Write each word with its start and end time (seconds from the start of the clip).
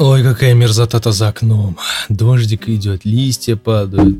Ой, 0.00 0.22
какая 0.22 0.54
мерзота-то 0.54 1.12
за 1.12 1.28
окном. 1.28 1.76
Дождик 2.08 2.70
идет, 2.70 3.04
листья 3.04 3.54
падают. 3.54 4.16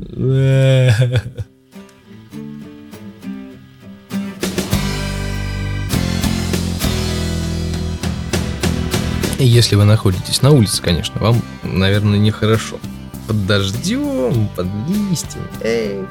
Если 9.39 9.75
вы 9.75 9.85
находитесь 9.85 10.43
на 10.43 10.51
улице, 10.51 10.83
конечно, 10.83 11.19
вам, 11.19 11.41
наверное, 11.63 12.19
нехорошо. 12.19 12.77
Под 13.25 13.47
дождем, 13.47 14.49
под 14.55 14.67
листьями. 14.87 15.47
Эй. 15.63 16.05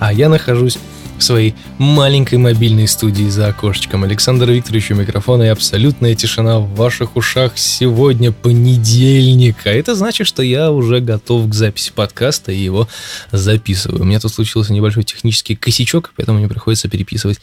А 0.00 0.12
я 0.12 0.28
нахожусь 0.28 0.80
в 1.22 1.24
своей 1.24 1.54
маленькой 1.78 2.38
мобильной 2.38 2.88
студии 2.88 3.28
за 3.28 3.46
окошечком. 3.46 4.02
Александр 4.02 4.50
Викторович 4.50 4.90
у 4.90 4.94
микрофона 4.96 5.44
и 5.44 5.46
абсолютная 5.46 6.16
тишина 6.16 6.58
в 6.58 6.74
ваших 6.74 7.14
ушах 7.14 7.52
сегодня 7.54 8.32
понедельник. 8.32 9.54
А 9.64 9.70
это 9.70 9.94
значит, 9.94 10.26
что 10.26 10.42
я 10.42 10.72
уже 10.72 10.98
готов 10.98 11.48
к 11.48 11.54
записи 11.54 11.92
подкаста 11.94 12.50
и 12.50 12.58
его 12.58 12.88
записываю. 13.30 14.02
У 14.02 14.04
меня 14.04 14.18
тут 14.18 14.32
случился 14.32 14.72
небольшой 14.72 15.04
технический 15.04 15.54
косячок, 15.54 16.12
поэтому 16.16 16.38
мне 16.38 16.48
приходится 16.48 16.88
переписывать 16.88 17.38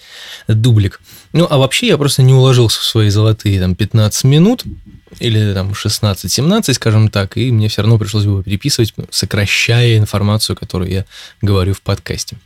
дублик. 0.50 1.00
Ну, 1.32 1.48
а 1.50 1.58
вообще 1.58 1.88
я 1.88 1.98
просто 1.98 2.22
не 2.22 2.34
уложился 2.34 2.82
в 2.82 2.84
свои 2.84 3.08
золотые 3.08 3.62
там 3.62 3.76
15 3.76 4.26
минут 4.26 4.66
или 5.20 5.54
там 5.54 5.72
16-17, 5.72 6.74
скажем 6.74 7.10
так, 7.10 7.38
и 7.38 7.52
мне 7.52 7.68
все 7.68 7.82
равно 7.82 7.98
пришлось 7.98 8.26
бы 8.26 8.44
переписывать, 8.44 8.94
сокращая 9.10 9.98
информацию, 9.98 10.56
которую 10.56 10.92
я 10.92 11.06
говорю 11.42 11.74
в 11.74 11.82
подкасте. 11.82 12.38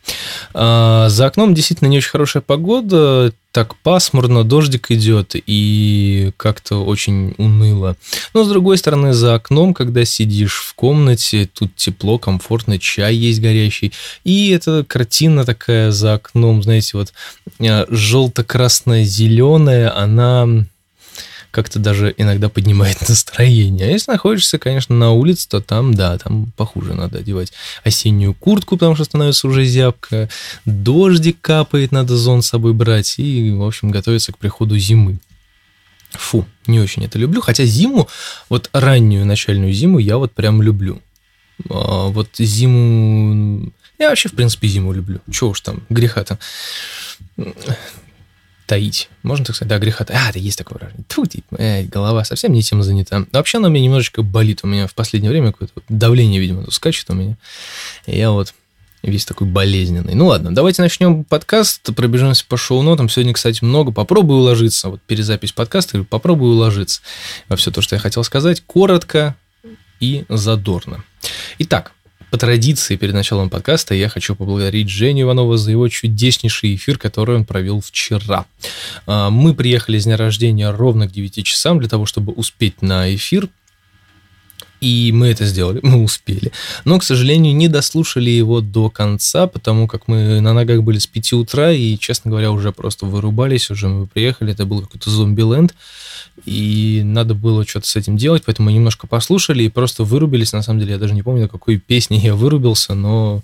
А, 0.54 1.10
за 1.10 1.26
окном 1.26 1.54
действительно 1.54 1.90
не 1.90 1.98
очень 1.98 2.10
хорошая 2.10 2.42
погода, 2.42 3.34
так 3.52 3.76
пасмурно, 3.76 4.44
дождик 4.44 4.90
идет, 4.90 5.36
и 5.36 6.32
как-то 6.38 6.84
очень 6.84 7.36
уныло. 7.38 7.96
Но, 8.34 8.44
с 8.44 8.50
другой 8.50 8.80
стороны, 8.80 9.14
за 9.14 9.36
окном, 9.36 9.76
когда 9.76 10.06
сидишь 10.06 10.56
в 10.56 10.74
комнате, 10.74 11.48
тут 11.54 11.76
тепло, 11.76 12.18
комфортно, 12.18 12.80
чай 12.80 13.16
есть 13.16 13.42
горячий, 13.42 13.94
и 14.24 14.50
эта 14.50 14.84
картина 14.84 15.46
такая 15.46 15.92
за 15.92 16.16
окном, 16.16 16.64
знаете, 16.64 16.98
вот 16.98 17.14
а, 17.60 17.86
желто-красно-зеленая, 17.90 19.96
она 19.96 20.66
как-то 21.54 21.78
даже 21.78 22.14
иногда 22.18 22.50
поднимает 22.50 22.98
настроение. 23.08 23.88
А 23.88 23.92
если 23.92 24.12
находишься, 24.12 24.58
конечно, 24.58 24.96
на 24.96 25.12
улице, 25.12 25.48
то 25.48 25.62
там, 25.62 25.94
да, 25.94 26.18
там 26.18 26.52
похуже 26.58 26.96
надо 26.96 27.20
одевать 27.20 27.54
осеннюю 27.84 28.34
куртку, 28.34 28.76
потому 28.76 28.96
что 28.96 29.04
становится 29.06 29.48
уже 29.48 29.64
зябко, 29.64 30.30
дождик 30.66 31.38
капает, 31.42 31.92
надо 31.92 32.18
зон 32.18 32.42
с 32.42 32.48
собой 32.48 32.74
брать 32.74 33.20
и, 33.20 33.52
в 33.52 33.64
общем, 33.64 33.92
готовиться 33.92 34.34
к 34.34 34.40
приходу 34.40 34.80
зимы. 34.80 35.20
Фу, 36.14 36.46
не 36.66 36.80
очень 36.80 37.06
это 37.06 37.20
люблю, 37.20 37.40
хотя 37.40 37.66
зиму, 37.66 38.10
вот 38.50 38.72
раннюю 38.74 39.26
начальную 39.26 39.74
зиму 39.74 40.00
я 40.00 40.18
вот 40.18 40.32
прям 40.32 40.62
люблю. 40.62 41.02
А 41.70 42.08
вот 42.08 42.30
зиму... 42.40 43.72
Я 44.00 44.10
вообще, 44.10 44.28
в 44.28 44.34
принципе, 44.34 44.68
зиму 44.68 44.92
люблю. 44.92 45.20
Чего 45.32 45.52
уж 45.52 45.62
там, 45.62 45.84
греха-то 45.90 46.40
таить. 48.74 49.10
Можно 49.22 49.46
так 49.46 49.56
сказать? 49.56 49.70
Да, 49.70 49.78
греха. 49.78 50.04
А, 50.10 50.34
да 50.34 50.40
есть 50.40 50.58
такое 50.58 50.80
выражение. 50.80 51.06
Тьфу, 51.08 51.28
типа, 51.28 51.56
э, 51.60 51.84
голова 51.84 52.24
совсем 52.24 52.54
не 52.54 52.64
тем 52.64 52.82
занята. 52.82 53.24
Вообще 53.32 53.60
она 53.60 53.70
меня 53.70 53.86
немножечко 53.86 54.24
болит. 54.24 54.62
У 54.64 54.68
меня 54.68 54.88
в 54.88 54.96
последнее 54.96 55.30
время 55.30 55.52
какое-то 55.52 55.80
давление, 55.90 56.42
видимо, 56.42 56.64
тут 56.64 56.74
скачет 56.74 57.08
у 57.12 57.14
меня. 57.14 57.38
И 58.08 58.18
я 58.18 58.32
вот 58.32 58.56
весь 59.04 59.26
такой 59.26 59.46
болезненный. 59.46 60.16
Ну 60.16 60.26
ладно, 60.26 60.56
давайте 60.56 60.82
начнем 60.82 61.24
подкаст, 61.24 61.84
пробежимся 61.96 62.46
по 62.48 62.58
шоу-нотам. 62.58 63.10
Сегодня, 63.10 63.34
кстати, 63.34 63.64
много. 63.64 63.92
Попробую 63.92 64.40
уложиться. 64.40 64.90
Вот 64.90 65.04
перезапись 65.04 65.52
подкаста, 65.52 66.04
попробую 66.04 66.54
уложиться 66.54 67.02
во 67.50 67.56
все 67.56 67.70
то, 67.70 67.84
что 67.84 67.96
я 67.96 68.00
хотел 68.00 68.24
сказать. 68.24 68.64
Коротко 68.66 69.36
и 70.00 70.26
задорно. 70.30 71.04
Итак, 71.60 71.92
по 72.34 72.38
традиции, 72.40 72.96
перед 72.96 73.14
началом 73.14 73.52
подкаста 73.52 73.94
я 73.94 74.10
хочу 74.10 74.34
поблагодарить 74.34 74.90
Женю 74.90 75.22
Иванова 75.22 75.56
за 75.56 75.70
его 75.70 75.88
чудеснейший 75.88 76.74
эфир, 76.74 76.98
который 76.98 77.36
он 77.36 77.46
провел 77.46 77.80
вчера. 77.80 78.48
А, 79.06 79.30
мы 79.30 79.54
приехали 79.54 80.00
с 80.00 80.06
дня 80.06 80.18
рождения 80.18 80.72
ровно 80.72 81.08
к 81.08 81.12
9 81.12 81.46
часам 81.46 81.78
для 81.78 81.88
того, 81.88 82.08
чтобы 82.08 82.34
успеть 82.34 82.82
на 82.82 83.14
эфир. 83.14 83.50
И 84.84 85.12
мы 85.14 85.28
это 85.28 85.46
сделали, 85.46 85.80
мы 85.84 86.04
успели. 86.04 86.52
Но, 86.84 87.00
к 87.00 87.04
сожалению, 87.04 87.56
не 87.56 87.70
дослушали 87.70 88.30
его 88.30 88.60
до 88.60 88.90
конца, 88.90 89.48
потому 89.48 89.88
как 89.88 90.10
мы 90.10 90.42
на 90.42 90.54
ногах 90.54 90.84
были 90.84 90.98
с 90.98 91.08
5 91.08 91.34
утра, 91.34 91.72
и, 91.72 91.98
честно 91.98 92.32
говоря, 92.32 92.52
уже 92.52 92.74
просто 92.74 93.06
вырубались, 93.06 93.72
уже 93.72 93.88
мы 93.88 94.08
приехали, 94.08 94.52
это 94.52 94.66
был 94.66 94.82
какой-то 94.82 95.10
зомби-ленд 95.10 95.74
и 96.46 97.02
надо 97.06 97.36
было 97.36 97.66
что-то 97.66 97.88
с 97.88 97.96
этим 97.96 98.18
делать, 98.18 98.44
поэтому 98.46 98.66
мы 98.66 98.74
немножко 98.74 99.08
послушали 99.08 99.64
и 99.64 99.70
просто 99.70 100.04
вырубились. 100.04 100.52
На 100.52 100.64
самом 100.64 100.80
деле, 100.80 100.94
я 100.94 100.98
даже 100.98 101.14
не 101.14 101.24
помню, 101.24 101.44
на 101.44 101.48
какой 101.48 101.78
песне 101.78 102.18
я 102.18 102.36
вырубился, 102.36 102.94
но, 102.94 103.42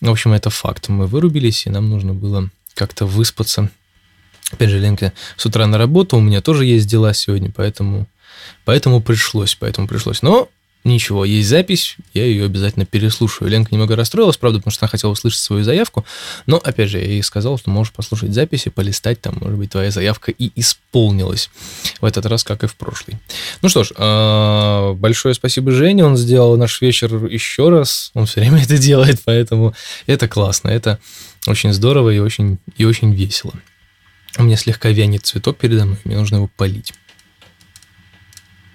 в 0.00 0.10
общем, 0.10 0.32
это 0.32 0.50
факт. 0.50 0.88
Мы 0.88 1.06
вырубились, 1.06 1.66
и 1.66 1.70
нам 1.70 1.88
нужно 1.88 2.14
было 2.14 2.50
как-то 2.74 3.06
выспаться. 3.06 3.70
Опять 4.50 4.70
же, 4.70 4.78
Ленка 4.78 5.12
с 5.36 5.46
утра 5.46 5.66
на 5.66 5.78
работу, 5.78 6.16
у 6.16 6.20
меня 6.20 6.42
тоже 6.42 6.66
есть 6.66 6.88
дела 6.88 7.14
сегодня, 7.14 7.50
поэтому, 7.54 8.06
поэтому 8.64 9.00
пришлось, 9.00 9.54
поэтому 9.54 9.88
пришлось. 9.88 10.20
Но 10.20 10.50
Ничего, 10.86 11.24
есть 11.24 11.48
запись, 11.48 11.96
я 12.14 12.24
ее 12.24 12.44
обязательно 12.44 12.86
переслушаю. 12.86 13.50
Ленка 13.50 13.74
немного 13.74 13.96
расстроилась, 13.96 14.36
правда, 14.36 14.60
потому 14.60 14.70
что 14.70 14.84
она 14.84 14.88
хотела 14.88 15.10
услышать 15.10 15.40
свою 15.40 15.64
заявку, 15.64 16.06
но, 16.46 16.58
опять 16.58 16.90
же, 16.90 16.98
я 16.98 17.06
ей 17.06 17.24
сказал, 17.24 17.58
что 17.58 17.70
можешь 17.70 17.92
послушать 17.92 18.32
записи, 18.32 18.70
полистать, 18.70 19.20
там, 19.20 19.36
может 19.40 19.58
быть, 19.58 19.70
твоя 19.72 19.90
заявка 19.90 20.30
и 20.30 20.52
исполнилась 20.54 21.50
в 22.00 22.04
этот 22.04 22.24
раз, 22.26 22.44
как 22.44 22.62
и 22.62 22.68
в 22.68 22.76
прошлый. 22.76 23.18
Ну 23.62 23.68
что 23.68 23.82
ж, 23.82 23.90
а, 23.96 24.94
большое 24.94 25.34
спасибо 25.34 25.72
Жене, 25.72 26.04
он 26.04 26.16
сделал 26.16 26.56
наш 26.56 26.80
вечер 26.80 27.26
еще 27.26 27.68
раз, 27.68 28.12
он 28.14 28.26
все 28.26 28.38
время 28.38 28.62
это 28.62 28.78
делает, 28.78 29.20
поэтому 29.24 29.74
это 30.06 30.28
классно, 30.28 30.68
это 30.68 31.00
очень 31.48 31.72
здорово 31.72 32.10
и 32.10 32.20
очень, 32.20 32.58
и 32.76 32.84
очень 32.84 33.12
весело. 33.12 33.54
У 34.38 34.44
меня 34.44 34.56
слегка 34.56 34.90
вянет 34.90 35.26
цветок 35.26 35.56
передо 35.56 35.84
мной, 35.84 35.98
мне 36.04 36.16
нужно 36.16 36.36
его 36.36 36.48
полить. 36.56 36.92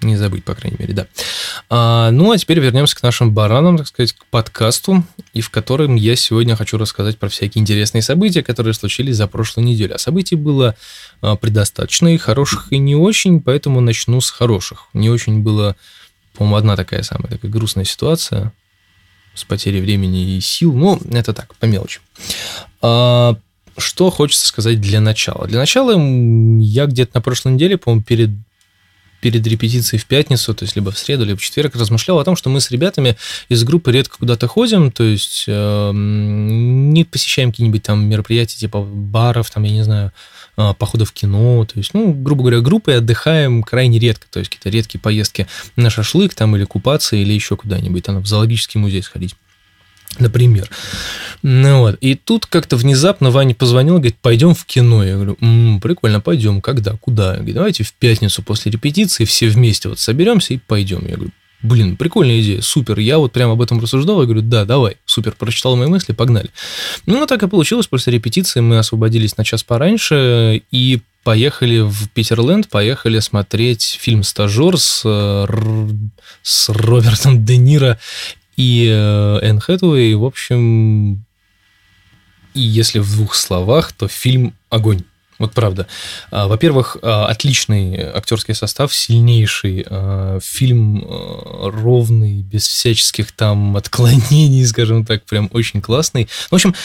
Не 0.02 0.16
забыть, 0.16 0.44
по 0.44 0.54
крайней 0.54 0.76
мере, 0.78 0.94
да. 0.94 1.06
А, 1.70 2.10
ну, 2.10 2.32
а 2.32 2.38
теперь 2.38 2.58
вернемся 2.58 2.96
к 2.96 3.02
нашим 3.02 3.32
баранам, 3.32 3.78
так 3.78 3.86
сказать, 3.86 4.12
к 4.12 4.24
подкасту, 4.26 5.04
и 5.32 5.40
в 5.40 5.50
котором 5.50 5.94
я 5.94 6.16
сегодня 6.16 6.56
хочу 6.56 6.76
рассказать 6.76 7.18
про 7.18 7.28
всякие 7.28 7.62
интересные 7.62 8.02
события, 8.02 8.42
которые 8.42 8.74
случились 8.74 9.16
за 9.16 9.26
прошлую 9.28 9.66
неделю. 9.66 9.94
А 9.94 9.98
событий 9.98 10.36
было 10.36 10.76
а, 11.20 11.36
предостаточно, 11.36 12.12
и 12.14 12.18
хороших, 12.18 12.72
и 12.72 12.78
не 12.78 12.96
очень, 12.96 13.40
поэтому 13.40 13.80
начну 13.80 14.20
с 14.20 14.30
хороших. 14.30 14.88
Не 14.92 15.10
очень 15.10 15.40
было, 15.40 15.76
по-моему, 16.34 16.56
одна 16.56 16.76
такая 16.76 17.02
самая 17.02 17.30
такая 17.30 17.50
грустная 17.50 17.84
ситуация 17.84 18.52
с 19.34 19.44
потерей 19.44 19.80
времени 19.80 20.36
и 20.36 20.40
сил. 20.40 20.74
Ну, 20.74 21.00
это 21.12 21.32
так, 21.32 21.54
по 21.56 21.66
мелочи. 21.66 22.00
А, 22.80 23.36
что 23.78 24.10
хочется 24.10 24.46
сказать 24.46 24.80
для 24.80 25.00
начала? 25.00 25.46
Для 25.46 25.58
начала 25.58 25.92
я 25.92 26.86
где-то 26.86 27.12
на 27.14 27.20
прошлой 27.22 27.52
неделе, 27.52 27.78
по-моему, 27.78 28.02
перед 28.02 28.30
перед 29.22 29.46
репетицией 29.46 30.00
в 30.00 30.06
пятницу, 30.06 30.52
то 30.52 30.64
есть 30.64 30.74
либо 30.74 30.90
в 30.90 30.98
среду, 30.98 31.24
либо 31.24 31.38
в 31.38 31.42
четверг, 31.42 31.76
размышлял 31.76 32.18
о 32.18 32.24
том, 32.24 32.34
что 32.34 32.50
мы 32.50 32.60
с 32.60 32.72
ребятами 32.72 33.16
из 33.48 33.62
группы 33.62 33.92
редко 33.92 34.18
куда-то 34.18 34.48
ходим, 34.48 34.90
то 34.90 35.04
есть 35.04 35.44
э, 35.46 35.92
не 35.94 37.04
посещаем 37.04 37.52
какие-нибудь 37.52 37.84
там 37.84 38.04
мероприятия 38.04 38.58
типа 38.58 38.82
баров, 38.82 39.48
там, 39.48 39.62
я 39.62 39.70
не 39.70 39.84
знаю, 39.84 40.12
э, 40.56 40.74
походов 40.76 41.10
в 41.10 41.12
кино, 41.12 41.64
то 41.64 41.78
есть, 41.78 41.94
ну, 41.94 42.12
грубо 42.12 42.42
говоря, 42.42 42.60
группой 42.60 42.98
отдыхаем 42.98 43.62
крайне 43.62 44.00
редко, 44.00 44.26
то 44.28 44.40
есть 44.40 44.50
какие-то 44.50 44.76
редкие 44.76 45.00
поездки 45.00 45.46
на 45.76 45.88
шашлык 45.88 46.34
там 46.34 46.56
или 46.56 46.64
купаться, 46.64 47.14
или 47.14 47.32
еще 47.32 47.56
куда-нибудь, 47.56 48.04
там, 48.04 48.20
в 48.20 48.26
зоологический 48.26 48.80
музей 48.80 49.02
сходить 49.02 49.36
например. 50.18 50.68
Ну 51.42 51.80
вот, 51.80 51.98
и 52.00 52.14
тут 52.14 52.46
как-то 52.46 52.76
внезапно 52.76 53.30
Ваня 53.30 53.54
позвонил, 53.54 53.94
говорит, 53.94 54.16
пойдем 54.20 54.54
в 54.54 54.64
кино. 54.64 55.04
Я 55.04 55.14
говорю, 55.14 55.36
м-м, 55.40 55.80
прикольно, 55.80 56.20
пойдем. 56.20 56.60
Когда? 56.60 56.96
Куда? 57.00 57.32
Я 57.32 57.36
говорю, 57.38 57.54
давайте 57.54 57.84
в 57.84 57.92
пятницу 57.94 58.42
после 58.42 58.72
репетиции 58.72 59.24
все 59.24 59.48
вместе 59.48 59.88
вот 59.88 59.98
соберемся 59.98 60.54
и 60.54 60.58
пойдем. 60.58 61.06
Я 61.06 61.16
говорю, 61.16 61.32
блин, 61.62 61.96
прикольная 61.96 62.40
идея, 62.40 62.60
супер. 62.60 62.98
Я 62.98 63.18
вот 63.18 63.32
прямо 63.32 63.52
об 63.52 63.62
этом 63.62 63.80
рассуждал, 63.80 64.20
я 64.20 64.26
говорю, 64.26 64.42
да, 64.42 64.64
давай, 64.64 64.96
супер, 65.04 65.32
прочитал 65.32 65.76
мои 65.76 65.88
мысли, 65.88 66.12
погнали. 66.12 66.50
Ну, 67.06 67.26
так 67.26 67.42
и 67.42 67.48
получилось, 67.48 67.86
после 67.86 68.12
репетиции 68.12 68.60
мы 68.60 68.78
освободились 68.78 69.36
на 69.36 69.44
час 69.44 69.62
пораньше 69.62 70.62
и 70.70 71.00
поехали 71.24 71.80
в 71.80 72.08
Питерленд, 72.10 72.68
поехали 72.68 73.20
смотреть 73.20 73.96
фильм 74.00 74.24
«Стажер» 74.24 74.76
с, 74.76 75.02
с 76.42 76.68
Робертом 76.68 77.44
Де 77.44 77.56
Ниро 77.56 77.98
и 78.56 78.88
э, 78.90 79.38
Энн 79.42 79.60
Хэтэуэй, 79.60 80.14
в 80.14 80.24
общем, 80.24 81.24
и 82.54 82.60
если 82.60 82.98
в 82.98 83.10
двух 83.10 83.34
словах, 83.34 83.92
то 83.92 84.08
фильм 84.08 84.54
«Огонь». 84.68 85.02
Вот 85.42 85.54
правда. 85.54 85.88
А, 86.30 86.46
во-первых, 86.46 86.96
а, 87.02 87.26
отличный 87.26 87.96
актерский 87.96 88.54
состав, 88.54 88.94
сильнейший. 88.94 89.84
А, 89.88 90.38
фильм 90.40 91.04
ровный, 91.04 92.42
без 92.42 92.68
всяческих 92.68 93.32
там 93.32 93.76
отклонений, 93.76 94.64
скажем 94.64 95.04
так, 95.04 95.24
прям 95.24 95.50
очень 95.52 95.80
классный. 95.80 96.28
В 96.48 96.54
общем, 96.54 96.76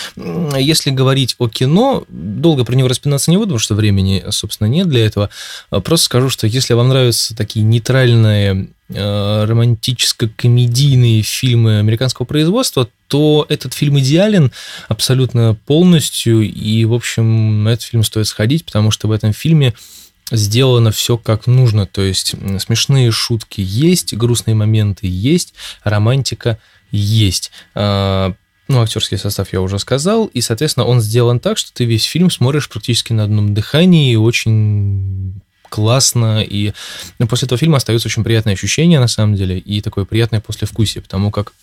если 0.57 0.89
говорить 0.89 1.35
о 1.37 1.49
кино, 1.49 2.03
долго 2.09 2.63
про 2.63 2.73
него 2.73 2.87
распинаться 2.87 3.29
не 3.29 3.37
буду, 3.37 3.49
потому 3.49 3.59
что 3.59 3.75
времени, 3.75 4.23
собственно, 4.31 4.67
нет 4.67 4.89
для 4.89 5.05
этого. 5.05 5.29
Просто 5.69 6.05
скажу, 6.05 6.29
что 6.29 6.47
если 6.47 6.73
вам 6.73 6.89
нравятся 6.89 7.35
такие 7.35 7.63
нейтральные 7.63 8.53
э, 8.53 8.67
романтическо-комедийные 8.89 11.21
фильмы 11.21 11.79
американского 11.79 12.25
производства, 12.25 12.87
то 13.07 13.45
этот 13.49 13.73
фильм 13.73 13.99
идеален 13.99 14.51
абсолютно 14.87 15.57
полностью, 15.65 16.41
и, 16.41 16.85
в 16.85 16.93
общем, 16.93 17.63
на 17.63 17.69
этот 17.69 17.83
фильм 17.83 18.03
стоит 18.03 18.27
сходить, 18.27 18.65
потому 18.65 18.91
что 18.91 19.07
в 19.07 19.11
этом 19.11 19.33
фильме 19.33 19.73
сделано 20.31 20.91
все 20.91 21.17
как 21.17 21.47
нужно, 21.47 21.85
то 21.85 22.01
есть 22.01 22.35
смешные 22.59 23.11
шутки 23.11 23.61
есть, 23.61 24.13
грустные 24.13 24.55
моменты 24.55 25.07
есть, 25.07 25.53
романтика 25.83 26.59
есть. 26.91 27.51
А, 27.75 28.33
ну, 28.67 28.81
актерский 28.81 29.17
состав 29.17 29.53
я 29.53 29.61
уже 29.61 29.79
сказал, 29.79 30.25
и, 30.25 30.41
соответственно, 30.41 30.85
он 30.85 30.99
сделан 30.99 31.39
так, 31.39 31.57
что 31.57 31.71
ты 31.73 31.85
весь 31.85 32.03
фильм 32.03 32.29
смотришь 32.29 32.69
практически 32.69 33.13
на 33.13 33.23
одном 33.23 33.53
дыхании, 33.53 34.15
очень 34.15 35.41
классно, 35.69 36.43
и 36.43 36.73
ну, 37.19 37.27
после 37.27 37.45
этого 37.45 37.59
фильма 37.59 37.77
остается 37.77 38.07
очень 38.07 38.23
приятное 38.23 38.53
ощущение, 38.53 38.99
на 38.99 39.07
самом 39.07 39.35
деле, 39.35 39.57
и 39.57 39.81
такое 39.81 40.05
приятное 40.05 40.41
послевкусие, 40.41 41.01
потому 41.01 41.31
как 41.31 41.53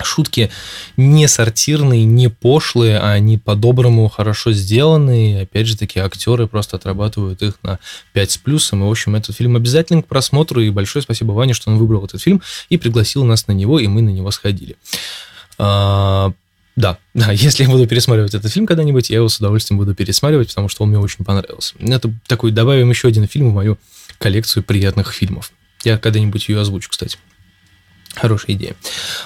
шутки 0.00 0.50
не 0.96 1.28
сортирные, 1.28 2.04
не 2.04 2.28
пошлые, 2.28 2.98
а 2.98 3.12
они 3.12 3.38
по-доброму 3.38 4.08
хорошо 4.08 4.52
сделанные. 4.52 5.42
Опять 5.42 5.66
же 5.66 5.76
таки, 5.76 6.00
актеры 6.00 6.46
просто 6.46 6.76
отрабатывают 6.76 7.42
их 7.42 7.58
на 7.62 7.78
5 8.12 8.30
с 8.30 8.38
плюсом. 8.38 8.82
И, 8.82 8.86
в 8.86 8.90
общем, 8.90 9.14
этот 9.14 9.36
фильм 9.36 9.56
обязателен 9.56 10.02
к 10.02 10.06
просмотру. 10.06 10.60
И 10.60 10.70
большое 10.70 11.02
спасибо 11.02 11.32
Ване, 11.32 11.54
что 11.54 11.70
он 11.70 11.78
выбрал 11.78 12.04
этот 12.04 12.22
фильм 12.22 12.42
и 12.68 12.76
пригласил 12.76 13.24
нас 13.24 13.46
на 13.46 13.52
него, 13.52 13.78
и 13.78 13.86
мы 13.86 14.02
на 14.02 14.10
него 14.10 14.30
сходили. 14.30 14.76
А, 15.58 16.32
да, 16.76 16.98
да, 17.14 17.32
если 17.32 17.64
я 17.64 17.70
буду 17.70 17.86
пересматривать 17.86 18.34
этот 18.34 18.52
фильм 18.52 18.66
когда-нибудь, 18.66 19.10
я 19.10 19.16
его 19.16 19.28
с 19.28 19.38
удовольствием 19.38 19.78
буду 19.78 19.94
пересматривать, 19.94 20.48
потому 20.48 20.68
что 20.68 20.84
он 20.84 20.90
мне 20.90 20.98
очень 20.98 21.24
понравился. 21.24 21.74
Это 21.78 22.12
такой, 22.26 22.50
добавим 22.50 22.90
еще 22.90 23.08
один 23.08 23.26
фильм 23.26 23.50
в 23.50 23.54
мою 23.54 23.78
коллекцию 24.18 24.62
приятных 24.62 25.12
фильмов. 25.12 25.52
Я 25.84 25.98
когда-нибудь 25.98 26.48
ее 26.48 26.60
озвучу, 26.60 26.90
кстати. 26.90 27.18
Хорошая 28.14 28.56
идея. 28.56 28.76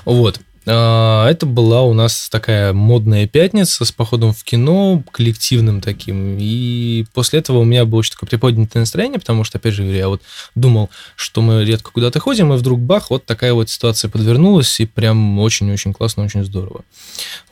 Вот. 0.05 0.41
А, 0.69 1.29
это 1.29 1.47
была 1.47 1.83
у 1.83 1.93
нас 1.93 2.29
такая 2.29 2.73
модная 2.73 3.29
пятница 3.29 3.85
с 3.85 3.93
походом 3.93 4.33
в 4.33 4.43
кино, 4.43 5.03
коллективным 5.13 5.81
таким. 5.81 6.37
И 6.39 7.07
после 7.15 7.39
этого 7.39 7.59
у 7.59 7.65
меня 7.65 7.85
было 7.85 8.01
очень 8.01 8.13
такое 8.13 8.29
приподнятое 8.29 8.81
настроение, 8.81 9.21
потому 9.21 9.45
что, 9.45 9.59
опять 9.59 9.75
же, 9.75 9.85
я 9.85 10.09
вот 10.09 10.23
думал, 10.55 10.91
что 11.15 11.41
мы 11.41 11.65
редко 11.65 11.93
куда-то 11.93 12.19
ходим, 12.19 12.53
и 12.53 12.57
вдруг 12.57 12.81
бах, 12.81 13.11
вот 13.11 13.25
такая 13.25 13.55
вот 13.55 13.71
ситуация 13.71 14.11
подвернулась, 14.11 14.81
и 14.81 14.87
прям 14.87 15.39
очень-очень 15.39 15.93
классно, 15.93 16.25
очень 16.25 16.45
здорово. 16.45 16.85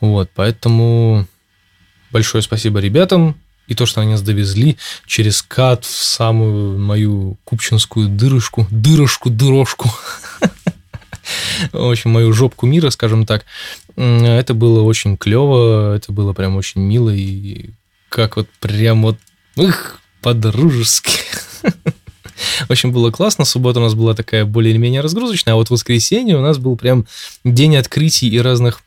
Вот, 0.01 0.29
поэтому 0.35 1.25
большое 2.11 2.41
спасибо 2.41 2.79
ребятам, 2.79 3.37
и 3.67 3.73
то, 3.73 3.85
что 3.85 4.01
они 4.01 4.11
нас 4.11 4.21
довезли 4.21 4.77
через 5.07 5.41
кат 5.41 5.85
в 5.85 6.03
самую 6.03 6.77
мою 6.77 7.37
купчинскую 7.45 8.09
дырышку, 8.09 8.67
дырышку, 8.69 9.29
дырожку. 9.29 9.89
в 11.71 11.89
общем, 11.91 12.11
мою 12.11 12.33
жопку 12.33 12.65
мира, 12.65 12.89
скажем 12.89 13.25
так. 13.25 13.45
Это 13.95 14.53
было 14.53 14.81
очень 14.81 15.17
клево, 15.17 15.95
это 15.95 16.11
было 16.11 16.33
прям 16.33 16.55
очень 16.55 16.81
мило, 16.81 17.09
и 17.09 17.69
как 18.09 18.37
вот 18.37 18.47
прям 18.59 19.03
вот, 19.03 19.17
их, 19.55 19.99
по-дружески. 20.21 21.19
В 22.67 22.71
общем, 22.71 22.91
было 22.91 23.11
классно. 23.11 23.45
Суббота 23.45 23.79
у 23.79 23.83
нас 23.83 23.93
была 23.93 24.13
такая 24.13 24.45
более 24.45 24.71
или 24.71 24.77
менее 24.77 25.01
разгрузочная, 25.01 25.53
а 25.53 25.57
вот 25.57 25.69
воскресенье 25.69 26.37
у 26.37 26.41
нас 26.41 26.57
был 26.57 26.75
прям 26.75 27.05
день 27.43 27.77
открытий 27.77 28.27
и 28.27 28.39
разных 28.39 28.81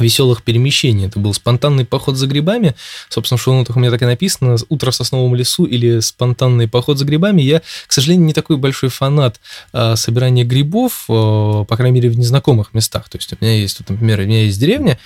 веселых 0.00 0.42
перемещений. 0.42 1.06
Это 1.06 1.18
был 1.18 1.34
спонтанный 1.34 1.84
поход 1.84 2.16
за 2.16 2.26
грибами. 2.26 2.74
Собственно, 3.08 3.38
в 3.38 3.42
шоу-нотах 3.42 3.76
у 3.76 3.80
меня 3.80 3.90
так 3.90 4.02
и 4.02 4.06
написано 4.06 4.56
«Утро 4.68 4.90
в 4.90 4.94
сосновом 4.94 5.34
лесу» 5.34 5.64
или 5.64 6.00
«Спонтанный 6.00 6.68
поход 6.68 6.98
за 6.98 7.04
грибами». 7.04 7.42
Я, 7.42 7.60
к 7.86 7.92
сожалению, 7.92 8.26
не 8.26 8.32
такой 8.32 8.56
большой 8.56 8.90
фанат 8.90 9.40
а, 9.72 9.96
собирания 9.96 10.44
грибов, 10.44 11.04
а, 11.08 11.64
по 11.64 11.76
крайней 11.76 11.94
мере, 11.94 12.10
в 12.10 12.18
незнакомых 12.18 12.74
местах. 12.74 13.08
То 13.08 13.18
есть 13.18 13.32
у 13.32 13.36
меня 13.40 13.56
есть, 13.56 13.78
вот, 13.80 13.90
например, 13.90 14.20
у 14.20 14.24
меня 14.24 14.44
есть 14.44 14.60
деревня, 14.60 14.98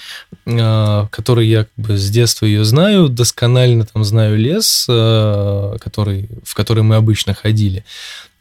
а, 0.47 1.07
которой 1.09 1.47
я 1.47 1.65
как 1.65 1.73
бы 1.77 1.97
с 1.97 2.11
детства 2.11 2.47
ее 2.47 2.65
знаю, 2.65 3.09
досконально 3.09 3.87
там 3.87 4.05
знаю 4.05 4.39
лес, 4.39 4.87
а, 4.89 5.77
который, 5.79 6.29
в 6.45 6.55
который 6.55 6.83
мы 6.83 6.97
обычно 6.97 7.35
ходили. 7.35 7.85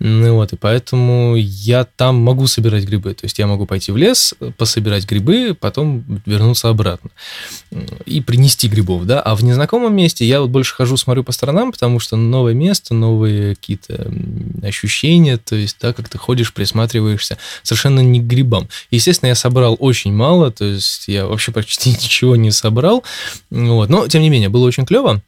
Ну 0.03 0.33
вот, 0.33 0.51
и 0.51 0.56
поэтому 0.56 1.36
я 1.38 1.83
там 1.83 2.15
могу 2.15 2.48
собирать 2.48 2.86
грибы. 2.86 3.13
То 3.13 3.25
есть 3.25 3.38
я 3.38 3.45
могу 3.45 3.68
пойти 3.68 3.92
в 3.92 3.98
лес, 3.98 4.33
пособирать 4.57 5.07
грибы, 5.07 5.56
потом 5.59 6.03
вернуться 6.25 6.41
обратно 6.70 7.10
и 8.06 8.22
принести 8.22 8.68
грибов, 8.68 9.06
да. 9.06 9.22
А 9.22 9.36
в 9.36 9.44
незнакомом 9.44 9.96
месте 9.96 10.26
я 10.26 10.42
вот 10.42 10.50
больше 10.50 10.76
хожу, 10.76 10.98
смотрю 10.98 11.24
по 11.24 11.32
сторонам, 11.32 11.72
потому 11.72 12.00
что 12.00 12.18
новое 12.18 12.54
место, 12.54 12.94
новые 12.94 13.56
какие-то 13.56 14.12
ощущения, 14.64 15.38
то 15.38 15.56
есть, 15.56 15.78
да, 15.80 15.94
как 15.94 16.10
ты 16.10 16.18
ходишь, 16.18 16.54
присматриваешься 16.54 17.38
совершенно 17.64 18.02
не 18.02 18.20
к 18.20 18.24
грибам. 18.24 18.68
Естественно, 18.90 19.30
я 19.30 19.36
собрал 19.36 19.78
очень 19.80 20.14
мало, 20.14 20.52
то 20.52 20.66
есть 20.66 21.08
я 21.08 21.26
вообще 21.26 21.52
почти 21.52 21.90
ничего 22.02 22.36
не 22.36 22.52
собрал, 22.52 23.04
вот. 23.50 23.90
Но, 23.90 24.08
тем 24.08 24.22
не 24.22 24.30
менее, 24.30 24.50
было 24.50 24.66
очень 24.66 24.86
клево. 24.86 25.22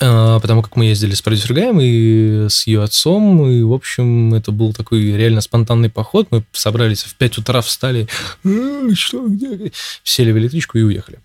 А, 0.00 0.40
потому 0.40 0.62
как 0.62 0.76
мы 0.76 0.86
ездили 0.86 1.14
с 1.14 1.22
продюсер 1.22 1.54
Гаем 1.54 1.78
и 1.80 2.48
с 2.48 2.66
ее 2.66 2.82
отцом, 2.82 3.48
и, 3.48 3.62
в 3.62 3.72
общем, 3.72 4.34
это 4.34 4.50
был 4.50 4.72
такой 4.72 5.12
реально 5.16 5.40
спонтанный 5.40 5.88
поход. 5.88 6.28
Мы 6.30 6.44
собрались 6.52 7.04
в 7.04 7.14
5 7.14 7.38
утра, 7.38 7.60
встали, 7.60 8.08
«А, 8.44 8.94
что, 8.94 9.26
где? 9.28 9.72
Сели 10.02 10.32
в 10.32 10.38
электричку 10.38 10.78
и 10.78 10.82
уехали. 10.82 11.18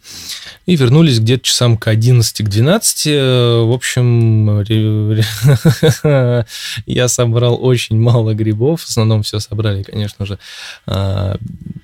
И 0.66 0.76
вернулись 0.76 1.20
где-то 1.20 1.44
часам 1.44 1.78
к 1.78 1.88
11, 1.88 2.46
к 2.46 2.48
12. 2.48 3.06
В 3.06 3.74
общем, 3.74 4.60
я 6.86 7.08
собрал 7.08 7.58
очень 7.64 8.00
мало 8.00 8.34
грибов. 8.34 8.82
В 8.82 8.90
основном 8.90 9.24
все 9.24 9.40
собрали, 9.40 9.84
конечно 9.84 10.26
же, 10.26 10.38
а, 10.86 11.38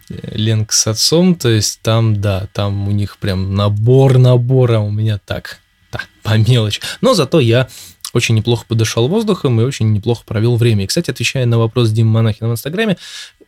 Ленк 0.10 0.72
с 0.72 0.88
отцом. 0.88 1.36
То 1.36 1.50
есть 1.50 1.80
там, 1.82 2.22
да, 2.22 2.48
там 2.54 2.88
у 2.88 2.92
них 2.92 3.18
прям 3.18 3.56
набор 3.56 4.18
набора, 4.18 4.80
у 4.80 4.92
меня 4.92 5.20
так 5.26 5.60
да, 5.96 6.02
по 6.24 6.38
мелочи. 6.38 6.82
Но 7.02 7.14
зато 7.14 7.40
я 7.40 7.68
очень 8.14 8.36
неплохо 8.36 8.66
подышал 8.68 9.08
воздухом 9.08 9.60
и 9.60 9.64
очень 9.64 9.92
неплохо 9.92 10.24
провел 10.26 10.56
время. 10.56 10.84
И, 10.86 10.88
кстати, 10.88 11.12
отвечая 11.12 11.46
на 11.46 11.58
вопрос 11.58 11.92
Димы 11.92 12.12
Монахина 12.12 12.50
в 12.50 12.54
Инстаграме, 12.54 12.98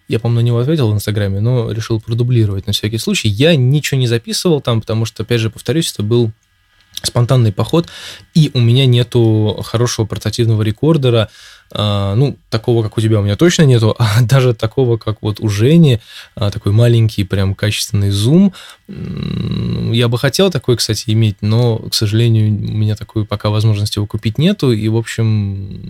я, 0.07 0.19
по-моему, 0.19 0.41
на 0.41 0.45
него 0.45 0.59
ответил 0.59 0.91
в 0.91 0.93
Инстаграме, 0.93 1.39
но 1.39 1.71
решил 1.71 1.99
продублировать 1.99 2.67
на 2.67 2.73
всякий 2.73 2.97
случай. 2.97 3.29
Я 3.29 3.55
ничего 3.55 3.99
не 3.99 4.07
записывал 4.07 4.61
там, 4.61 4.81
потому 4.81 5.05
что, 5.05 5.23
опять 5.23 5.41
же, 5.41 5.49
повторюсь, 5.49 5.91
это 5.91 6.03
был 6.03 6.31
спонтанный 7.03 7.51
поход, 7.51 7.87
и 8.33 8.49
у 8.53 8.59
меня 8.59 8.85
нету 8.85 9.61
хорошего 9.63 10.05
портативного 10.05 10.63
рекордера, 10.63 11.29
ну, 11.73 12.37
такого, 12.49 12.83
как 12.83 12.97
у 12.97 13.01
тебя, 13.01 13.19
у 13.19 13.23
меня 13.23 13.35
точно 13.35 13.63
нету, 13.63 13.95
а 13.99 14.21
даже 14.21 14.53
такого, 14.53 14.97
как 14.97 15.17
вот 15.21 15.39
у 15.39 15.49
Жени, 15.49 15.99
а, 16.35 16.51
такой 16.51 16.71
маленький, 16.71 17.23
прям 17.23 17.55
качественный 17.55 18.11
зум. 18.11 18.53
Я 18.87 20.07
бы 20.07 20.17
хотел 20.17 20.49
такой, 20.49 20.77
кстати, 20.77 21.05
иметь, 21.07 21.37
но, 21.41 21.77
к 21.77 21.93
сожалению, 21.93 22.47
у 22.47 22.77
меня 22.77 22.95
такой 22.95 23.25
пока 23.25 23.49
возможности 23.49 23.97
его 23.97 24.07
купить 24.07 24.37
нету, 24.37 24.71
и, 24.71 24.87
в 24.87 24.95
общем, 24.95 25.81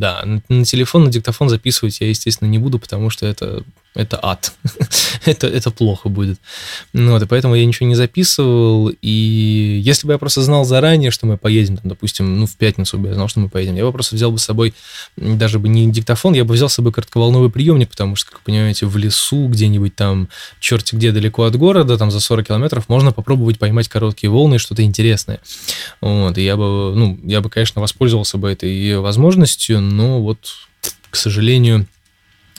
да, 0.00 0.24
на 0.48 0.64
телефон, 0.64 1.04
на 1.04 1.10
диктофон 1.10 1.48
записывать 1.48 2.00
я, 2.00 2.08
естественно, 2.08 2.48
не 2.48 2.58
буду, 2.58 2.78
потому 2.78 3.10
что 3.10 3.26
это, 3.26 3.62
это 3.94 4.18
ад, 4.22 4.52
это, 5.24 5.46
это 5.46 5.70
плохо 5.70 6.08
будет. 6.08 6.40
Ну, 6.92 7.12
вот, 7.12 7.22
и 7.22 7.26
поэтому 7.26 7.54
я 7.54 7.64
ничего 7.64 7.88
не 7.88 7.94
записывал, 7.94 8.88
и 8.88 9.80
если 9.84 10.06
бы 10.06 10.12
я 10.12 10.18
просто 10.18 10.42
знал 10.42 10.64
заранее, 10.64 11.10
что 11.10 11.26
мы 11.26 11.36
поедем, 11.36 11.76
там, 11.76 11.88
допустим, 11.88 12.38
ну, 12.38 12.46
в 12.46 12.56
пятницу 12.56 12.98
бы 12.98 13.08
я 13.08 13.14
знал, 13.14 13.28
что 13.28 13.40
мы 13.40 13.48
поедем, 13.48 13.76
я 13.76 13.84
бы 13.84 13.92
просто 13.92 14.16
взял 14.16 14.32
бы 14.32 14.38
с 14.38 14.44
собой 14.44 14.74
даже 15.20 15.58
бы 15.58 15.68
не 15.68 15.90
диктофон, 15.90 16.34
я 16.34 16.44
бы 16.44 16.54
взял 16.54 16.68
с 16.68 16.74
собой 16.74 16.92
коротковолновый 16.92 17.50
приемник, 17.50 17.90
потому 17.90 18.16
что, 18.16 18.30
как 18.30 18.40
вы 18.40 18.44
понимаете, 18.46 18.86
в 18.86 18.96
лесу 18.96 19.48
где-нибудь 19.48 19.94
там, 19.94 20.28
черти 20.58 20.94
где 20.96 21.12
далеко 21.12 21.44
от 21.44 21.56
города, 21.56 21.98
там 21.98 22.10
за 22.10 22.20
40 22.20 22.48
километров, 22.48 22.88
можно 22.88 23.12
попробовать 23.12 23.58
поймать 23.58 23.88
короткие 23.88 24.30
волны, 24.30 24.58
что-то 24.58 24.82
интересное. 24.82 25.40
Вот, 26.00 26.38
и 26.38 26.44
я 26.44 26.56
бы, 26.56 26.94
ну, 26.94 27.18
я 27.24 27.40
бы, 27.40 27.50
конечно, 27.50 27.80
воспользовался 27.80 28.38
бы 28.38 28.50
этой 28.50 28.98
возможностью, 28.98 29.80
но 29.80 30.20
вот, 30.22 30.38
к 31.10 31.16
сожалению, 31.16 31.86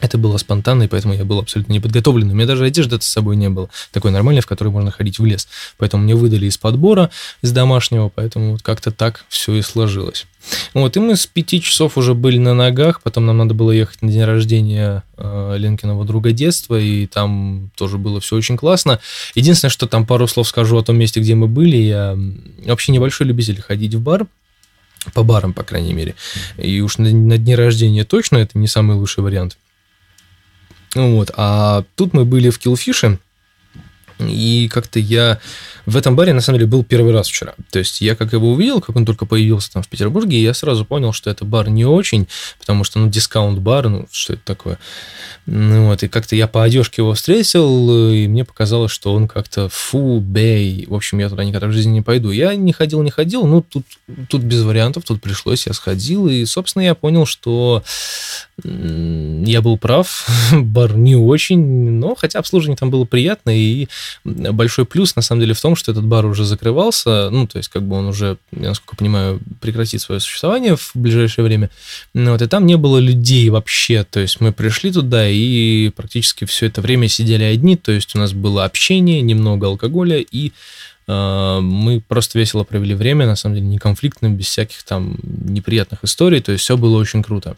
это 0.02 0.18
было 0.18 0.38
спонтанно, 0.38 0.84
и 0.84 0.88
поэтому 0.88 1.14
я 1.14 1.24
был 1.24 1.40
абсолютно 1.40 1.74
не 1.74 1.80
подготовлен. 1.80 2.32
У 2.32 2.34
меня 2.34 2.48
даже 2.48 2.66
одежды 2.66 3.00
с 3.00 3.06
собой 3.06 3.36
не 3.36 3.50
было. 3.50 3.70
Такой 3.92 4.12
нормальной, 4.12 4.42
в 4.42 4.48
которой 4.48 4.70
можно 4.70 4.92
ходить 4.92 5.20
в 5.20 5.26
лес. 5.26 5.48
Поэтому 5.78 6.04
мне 6.04 6.16
выдали 6.16 6.48
из 6.48 6.58
подбора, 6.58 7.12
из 7.42 7.52
домашнего, 7.52 8.10
поэтому 8.14 8.54
вот 8.54 8.64
как-то 8.64 8.92
так 8.92 9.26
все 9.30 9.54
и 9.56 9.62
сложилось. 9.62 10.26
Вот, 10.74 10.98
и 10.98 11.00
мы 11.00 11.16
с 11.16 11.28
пяти 11.28 11.62
часов 11.62 11.98
уже 11.98 12.16
были 12.16 12.40
на 12.40 12.56
ногах, 12.56 13.04
потом 13.04 13.28
нам 13.28 13.38
надо 13.38 13.54
было 13.54 13.72
ехать 13.72 14.02
на 14.02 14.12
день 14.12 14.24
рождения 14.24 15.04
э, 15.18 15.56
Ленкиного 15.58 16.04
друга 16.04 16.32
детства, 16.32 16.80
и 16.80 17.06
там 17.06 17.70
тоже 17.76 18.00
было 18.00 18.20
все 18.20 18.36
очень 18.36 18.58
классно. 18.58 19.00
Единственное, 19.36 19.70
что 19.70 19.86
там 19.86 20.08
пару 20.08 20.28
слов 20.28 20.48
скажу 20.48 20.78
о 20.78 20.84
том 20.84 20.98
месте, 20.98 21.20
где 21.20 21.36
мы 21.36 21.48
были. 21.48 21.78
Я 21.78 22.18
вообще 22.66 22.92
небольшой 22.92 23.28
любитель 23.28 23.62
ходить 23.62 23.94
в 23.94 24.02
бар, 24.02 24.26
по 25.14 25.24
барам, 25.24 25.54
по 25.54 25.64
крайней 25.64 25.94
мере. 25.94 26.16
И 26.58 26.82
уж 26.82 26.98
на, 26.98 27.12
на 27.12 27.38
дне 27.38 27.56
рождения 27.56 28.04
точно 28.04 28.38
это 28.38 28.58
не 28.58 28.68
самый 28.68 28.98
лучший 28.98 29.24
вариант. 29.24 29.58
Вот. 30.96 31.32
А 31.36 31.84
тут 31.96 32.14
мы 32.14 32.26
были 32.26 32.50
в 32.50 32.60
Килфише, 32.60 33.20
И 34.28 34.68
как-то 34.68 35.00
я 35.00 35.40
в 35.86 35.98
этом 35.98 36.16
баре, 36.16 36.34
на 36.34 36.42
самом 36.42 36.60
деле, 36.60 36.70
был 36.70 36.84
первый 36.84 37.12
раз 37.12 37.28
вчера. 37.28 37.54
То 37.72 37.80
есть 37.80 38.02
я 38.02 38.16
как 38.16 38.34
его 38.34 38.52
увидел, 38.52 38.82
как 38.82 38.96
он 38.96 39.06
только 39.06 39.26
появился 39.26 39.72
там 39.72 39.84
в 39.84 39.88
Петербурге, 39.88 40.42
я 40.42 40.54
сразу 40.54 40.86
понял, 40.86 41.12
что 41.12 41.30
это 41.30 41.46
бар 41.46 41.70
не 41.70 41.86
очень, 41.86 42.28
потому 42.60 42.84
что, 42.84 43.00
ну, 43.00 43.10
дискаунт-бар, 43.10 43.90
ну, 43.90 44.08
что 44.12 44.34
это 44.34 44.44
такое? 44.46 44.78
Ну, 45.48 45.88
вот, 45.88 46.04
и 46.04 46.08
как-то 46.08 46.36
я 46.36 46.48
по 46.48 46.64
одежке 46.64 47.02
его 47.02 47.14
встретил, 47.14 48.12
и 48.12 48.28
мне 48.28 48.46
показалось, 48.46 48.92
что 48.92 49.14
он 49.14 49.28
как-то 49.28 49.70
фу, 49.70 50.20
бей. 50.20 50.86
В 50.88 50.94
общем, 50.94 51.20
я 51.20 51.30
туда 51.30 51.44
никогда 51.44 51.68
в 51.68 51.72
жизни 51.72 51.92
не 51.92 52.02
пойду. 52.02 52.32
Я 52.32 52.56
не 52.56 52.74
ходил, 52.74 53.02
не 53.02 53.12
ходил, 53.12 53.46
ну, 53.46 53.62
тут, 53.62 53.84
тут 54.30 54.44
без 54.44 54.62
вариантов, 54.62 55.04
тут 55.06 55.22
пришлось, 55.22 55.66
я 55.68 55.74
сходил, 55.74 56.28
и, 56.28 56.46
собственно, 56.46 56.84
я 56.84 56.96
понял, 56.96 57.26
что 57.26 57.84
я 58.64 59.62
был 59.62 59.78
прав, 59.78 60.28
бар 60.54 60.96
не 60.96 61.16
очень, 61.16 61.60
но 61.60 62.16
хотя 62.16 62.40
обслуживание 62.40 62.78
там 62.78 62.92
было 62.92 63.06
приятное, 63.06 63.56
и 63.56 63.88
большой 64.24 64.86
плюс, 64.86 65.16
на 65.16 65.22
самом 65.22 65.42
деле, 65.42 65.54
в 65.54 65.62
том, 65.62 65.76
что 65.76 65.92
этот 65.92 66.06
бар 66.06 66.26
уже 66.26 66.46
закрывался, 66.46 67.30
ну, 67.30 67.48
то 67.48 67.58
есть, 67.58 67.70
как 67.70 67.84
бы 67.84 67.96
он 67.98 68.08
уже, 68.08 68.38
я 68.52 68.70
насколько 68.70 68.96
понимаю, 68.96 69.40
прекратит 69.60 70.02
свое 70.02 70.20
существование 70.20 70.76
в 70.76 70.92
ближайшее 70.94 71.46
время, 71.46 71.70
ну, 72.14 72.32
вот, 72.32 72.42
и 72.42 72.48
там 72.48 72.66
не 72.66 72.78
было 72.78 72.98
людей 72.98 73.50
вообще, 73.50 74.04
то 74.04 74.20
есть, 74.20 74.42
мы 74.42 74.52
пришли 74.52 74.92
туда 74.92 75.28
и 75.28 75.90
практически 75.90 76.46
все 76.46 76.68
это 76.68 76.82
время 76.82 77.08
сидели 77.08 77.44
одни, 77.44 77.76
то 77.76 77.92
есть, 77.92 78.16
у 78.16 78.20
нас 78.20 78.34
было 78.34 78.66
общение, 78.66 79.22
немного 79.22 79.68
алкоголя 79.68 80.20
и 80.20 80.52
мы 81.62 82.02
просто 82.08 82.40
весело 82.40 82.64
провели 82.64 82.94
время, 82.94 83.26
на 83.26 83.36
самом 83.36 83.56
деле, 83.56 83.68
не 83.68 83.78
конфликтно, 83.78 84.30
без 84.30 84.48
всяких 84.48 84.84
там 84.84 85.18
неприятных 85.24 86.04
историй, 86.04 86.42
то 86.42 86.52
есть 86.52 86.64
все 86.64 86.78
было 86.78 86.98
очень 86.98 87.24
круто. 87.24 87.58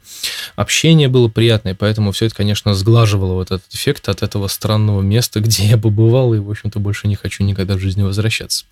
Общение 0.56 1.08
было 1.08 1.28
приятное, 1.28 1.76
поэтому 1.76 2.12
все 2.12 2.26
это, 2.26 2.36
конечно, 2.36 2.74
сглаживало 2.74 3.34
вот 3.34 3.52
этот 3.52 3.74
эффект 3.74 4.10
от 4.10 4.24
этого 4.24 4.48
странного 4.48 5.02
места, 5.02 5.40
где 5.42 5.66
я 5.66 5.78
побывал, 5.78 6.34
и, 6.34 6.40
в 6.40 6.50
общем-то, 6.50 6.80
больше 6.80 7.08
не 7.08 7.16
хочу 7.16 7.44
никогда 7.44 7.76
в 7.76 7.80
жизни 7.80 8.02
возвращаться. 8.02 8.66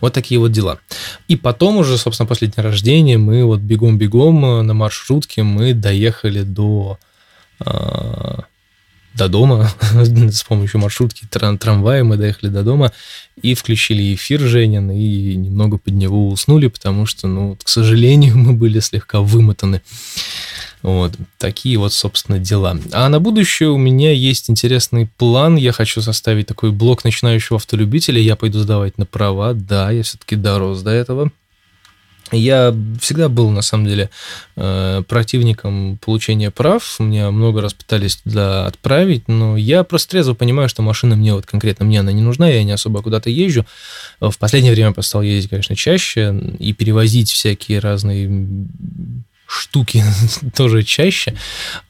Вот 0.00 0.12
такие 0.12 0.38
вот 0.38 0.52
дела. 0.52 0.78
И 1.28 1.36
потом 1.36 1.78
уже, 1.78 1.98
собственно, 1.98 2.26
после 2.26 2.48
дня 2.48 2.62
рождения 2.62 3.18
мы 3.18 3.44
вот 3.44 3.60
бегом-бегом 3.60 4.44
э, 4.44 4.62
на 4.62 4.74
маршрутке 4.74 5.42
мы 5.42 5.74
доехали 5.74 6.42
до 6.42 6.98
э, 7.58 8.38
до 9.20 9.28
дома 9.28 9.70
с 9.92 10.42
помощью 10.44 10.80
маршрутки, 10.80 11.26
трам 11.28 11.58
трамвая 11.58 12.04
мы 12.04 12.16
доехали 12.16 12.48
до 12.48 12.62
дома 12.62 12.90
и 13.42 13.54
включили 13.54 14.14
эфир 14.14 14.40
Женин, 14.40 14.90
и 14.90 15.34
немного 15.36 15.76
под 15.76 15.92
него 15.92 16.30
уснули, 16.30 16.68
потому 16.68 17.04
что, 17.04 17.28
ну, 17.28 17.56
к 17.62 17.68
сожалению, 17.68 18.38
мы 18.38 18.54
были 18.54 18.80
слегка 18.80 19.20
вымотаны. 19.20 19.82
Вот, 20.82 21.12
такие 21.36 21.76
вот, 21.76 21.92
собственно, 21.92 22.38
дела. 22.38 22.78
А 22.92 23.10
на 23.10 23.20
будущее 23.20 23.68
у 23.68 23.76
меня 23.76 24.12
есть 24.12 24.48
интересный 24.48 25.10
план. 25.18 25.56
Я 25.56 25.72
хочу 25.72 26.00
составить 26.00 26.46
такой 26.46 26.70
блок 26.70 27.04
начинающего 27.04 27.58
автолюбителя. 27.58 28.18
Я 28.18 28.34
пойду 28.34 28.60
сдавать 28.60 28.96
на 28.96 29.04
права. 29.04 29.52
Да, 29.52 29.90
я 29.90 30.02
все-таки 30.02 30.36
дорос 30.36 30.80
до 30.80 30.90
этого. 30.90 31.30
Я 32.32 32.74
всегда 33.00 33.28
был, 33.28 33.50
на 33.50 33.62
самом 33.62 33.86
деле, 33.86 34.10
э, 34.56 35.02
противником 35.08 35.98
получения 35.98 36.50
прав. 36.50 36.98
Меня 36.98 37.30
много 37.30 37.60
раз 37.60 37.74
пытались 37.74 38.16
туда 38.16 38.66
отправить, 38.66 39.28
но 39.28 39.56
я 39.56 39.84
просто 39.84 40.10
трезво 40.10 40.34
понимаю, 40.34 40.68
что 40.68 40.82
машина 40.82 41.16
мне, 41.16 41.34
вот 41.34 41.46
конкретно 41.46 41.84
мне 41.84 42.00
она 42.00 42.12
не 42.12 42.22
нужна, 42.22 42.48
я 42.48 42.62
не 42.64 42.72
особо 42.72 43.02
куда-то 43.02 43.30
езжу. 43.30 43.66
В 44.20 44.36
последнее 44.38 44.72
время 44.72 44.94
я 44.96 45.02
стал 45.02 45.22
ездить, 45.22 45.50
конечно, 45.50 45.76
чаще 45.76 46.34
и 46.58 46.72
перевозить 46.72 47.30
всякие 47.30 47.78
разные 47.78 48.28
штуки 49.50 50.04
тоже 50.54 50.82
чаще, 50.82 51.36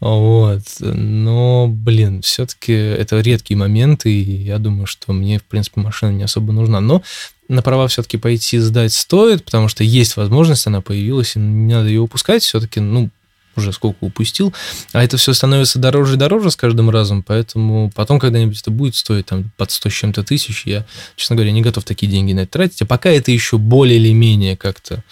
вот, 0.01 0.63
но, 0.79 1.69
блин, 1.69 2.23
все-таки 2.23 2.73
это 2.73 3.21
редкие 3.21 3.59
моменты, 3.59 4.13
и 4.13 4.43
я 4.43 4.59
думаю, 4.59 4.87
что 4.87 5.13
мне, 5.13 5.39
в 5.39 5.45
принципе, 5.45 5.81
машина 5.81 6.11
не 6.11 6.25
особо 6.25 6.53
нужна, 6.53 6.81
но 6.81 7.03
на 7.49 7.63
права 7.63 7.89
все-таки 7.89 8.17
пойти 8.17 8.59
сдать 8.59 8.93
стоит, 8.93 9.45
потому 9.45 9.69
что 9.69 9.85
есть 9.85 10.17
возможность, 10.17 10.67
она 10.67 10.81
появилась, 10.81 11.37
и 11.37 11.39
не 11.39 11.75
надо 11.75 11.89
ее 11.89 12.01
упускать, 12.01 12.43
все-таки, 12.43 12.81
ну, 12.81 13.11
уже 13.57 13.73
сколько 13.73 13.99
упустил, 14.01 14.55
а 14.93 15.03
это 15.03 15.17
все 15.17 15.33
становится 15.33 15.79
дороже 15.79 16.15
и 16.15 16.17
дороже 16.17 16.51
с 16.51 16.57
каждым 16.57 16.91
разом, 16.91 17.23
поэтому 17.23 17.91
потом 17.95 18.19
когда-нибудь 18.19 18.61
это 18.61 18.71
будет 18.71 18.95
стоить 18.97 19.27
там 19.27 19.51
под 19.57 19.71
100 19.71 19.89
с 19.89 19.93
чем-то 19.93 20.23
тысяч, 20.23 20.67
я, 20.67 20.87
честно 21.17 21.37
говоря, 21.37 21.53
не 21.53 21.63
готов 21.63 21.85
такие 21.85 22.11
деньги 22.11 22.33
на 22.33 22.41
это 22.41 22.53
тратить, 22.53 22.83
а 22.83 22.87
пока 22.87 23.11
это 23.11 23.31
еще 23.31 23.59
более 23.59 23.99
или 23.99 24.13
менее 24.13 24.57
как-то 24.57 25.03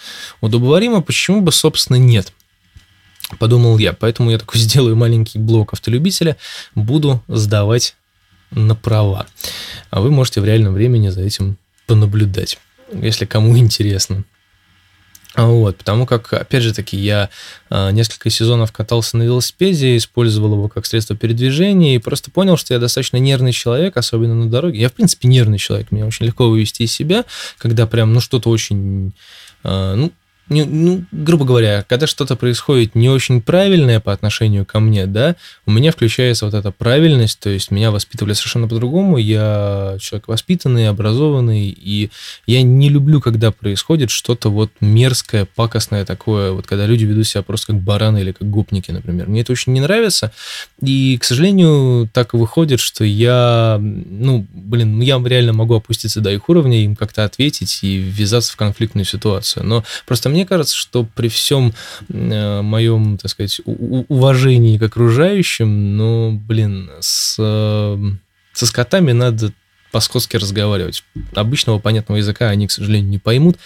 удобоваримо, 0.41 1.01
почему 1.01 1.41
бы, 1.41 1.51
собственно, 1.51 1.97
нет? 1.97 2.33
Подумал 3.37 3.77
я, 3.77 3.93
поэтому 3.93 4.31
я 4.31 4.39
такой 4.39 4.59
сделаю 4.59 4.95
маленький 4.95 5.39
блок 5.39 5.73
автолюбителя, 5.73 6.37
буду 6.75 7.23
сдавать 7.27 7.95
на 8.51 8.75
права. 8.75 9.27
А 9.91 10.01
вы 10.01 10.09
можете 10.11 10.41
в 10.41 10.45
реальном 10.45 10.73
времени 10.73 11.09
за 11.09 11.21
этим 11.21 11.57
понаблюдать, 11.85 12.57
если 12.91 13.25
кому 13.25 13.57
интересно. 13.57 14.23
Вот, 15.35 15.77
потому 15.77 16.05
как, 16.05 16.33
опять 16.33 16.63
же 16.63 16.73
таки, 16.73 16.97
я 16.97 17.29
э, 17.69 17.91
несколько 17.91 18.29
сезонов 18.31 18.71
катался 18.71 19.15
на 19.15 19.23
велосипеде, 19.23 19.95
использовал 19.95 20.53
его 20.53 20.69
как 20.69 20.87
средство 20.87 21.15
передвижения 21.15 21.95
и 21.95 21.99
просто 21.99 22.31
понял, 22.31 22.57
что 22.57 22.73
я 22.73 22.79
достаточно 22.79 23.17
нервный 23.17 23.53
человек, 23.53 23.95
особенно 23.95 24.33
на 24.33 24.49
дороге. 24.49 24.79
Я, 24.79 24.89
в 24.89 24.93
принципе, 24.93 25.27
нервный 25.27 25.59
человек, 25.59 25.91
меня 25.91 26.07
очень 26.07 26.25
легко 26.25 26.49
вывести 26.49 26.83
из 26.83 26.91
себя, 26.91 27.25
когда 27.59 27.85
прям, 27.85 28.11
ну, 28.11 28.21
что-то 28.21 28.49
очень, 28.49 29.13
э, 29.63 29.93
ну, 29.95 30.11
не, 30.49 30.65
ну, 30.65 31.03
грубо 31.11 31.45
говоря, 31.45 31.85
когда 31.87 32.07
что-то 32.07 32.35
происходит 32.35 32.95
не 32.95 33.09
очень 33.09 33.41
правильное 33.41 33.99
по 33.99 34.11
отношению 34.11 34.65
ко 34.65 34.79
мне, 34.79 35.05
да, 35.05 35.35
у 35.65 35.71
меня 35.71 35.91
включается 35.91 36.45
вот 36.45 36.53
эта 36.53 36.71
правильность, 36.71 37.39
то 37.39 37.49
есть 37.49 37.71
меня 37.71 37.91
воспитывали 37.91 38.33
совершенно 38.33 38.67
по-другому, 38.67 39.17
я 39.17 39.97
человек 39.99 40.27
воспитанный, 40.27 40.89
образованный, 40.89 41.69
и 41.69 42.09
я 42.47 42.61
не 42.63 42.89
люблю, 42.89 43.21
когда 43.21 43.51
происходит 43.51 44.09
что-то 44.09 44.49
вот 44.49 44.71
мерзкое, 44.81 45.47
пакостное 45.55 46.05
такое, 46.05 46.51
вот 46.51 46.67
когда 46.67 46.85
люди 46.85 47.05
ведут 47.05 47.27
себя 47.27 47.43
просто 47.43 47.67
как 47.67 47.81
бараны 47.81 48.19
или 48.21 48.31
как 48.31 48.49
гопники, 48.49 48.91
например. 48.91 49.27
Мне 49.27 49.41
это 49.41 49.51
очень 49.51 49.73
не 49.73 49.81
нравится, 49.81 50.31
и, 50.81 51.17
к 51.17 51.23
сожалению, 51.23 52.09
так 52.11 52.33
выходит, 52.33 52.79
что 52.79 53.03
я, 53.03 53.77
ну, 53.79 54.45
блин, 54.53 54.99
я 55.01 55.21
реально 55.23 55.53
могу 55.53 55.75
опуститься 55.75 56.21
до 56.21 56.31
их 56.31 56.49
уровня, 56.49 56.83
им 56.83 56.95
как-то 56.95 57.23
ответить 57.23 57.79
и 57.83 57.97
ввязаться 57.97 58.53
в 58.53 58.55
конфликтную 58.55 59.05
ситуацию, 59.05 59.65
но 59.65 59.83
просто 60.05 60.29
мне 60.29 60.38
мне 60.39 60.45
кажется, 60.45 60.73
что 60.73 61.03
при 61.03 61.27
всем 61.27 61.73
э, 62.07 62.61
моем, 62.61 63.17
так 63.17 63.29
сказать, 63.29 63.59
уважении 63.65 64.77
к 64.77 64.83
окружающим, 64.83 65.97
ну, 65.97 66.31
блин, 66.31 66.89
с, 67.01 67.35
со 68.53 68.65
скотами 68.65 69.11
надо 69.11 69.51
по-скотски 69.91 70.37
разговаривать. 70.37 71.03
Обычного 71.35 71.79
понятного 71.79 72.19
языка 72.19 72.47
они, 72.47 72.67
к 72.67 72.71
сожалению, 72.71 73.09
не 73.09 73.17
поймут. 73.17 73.57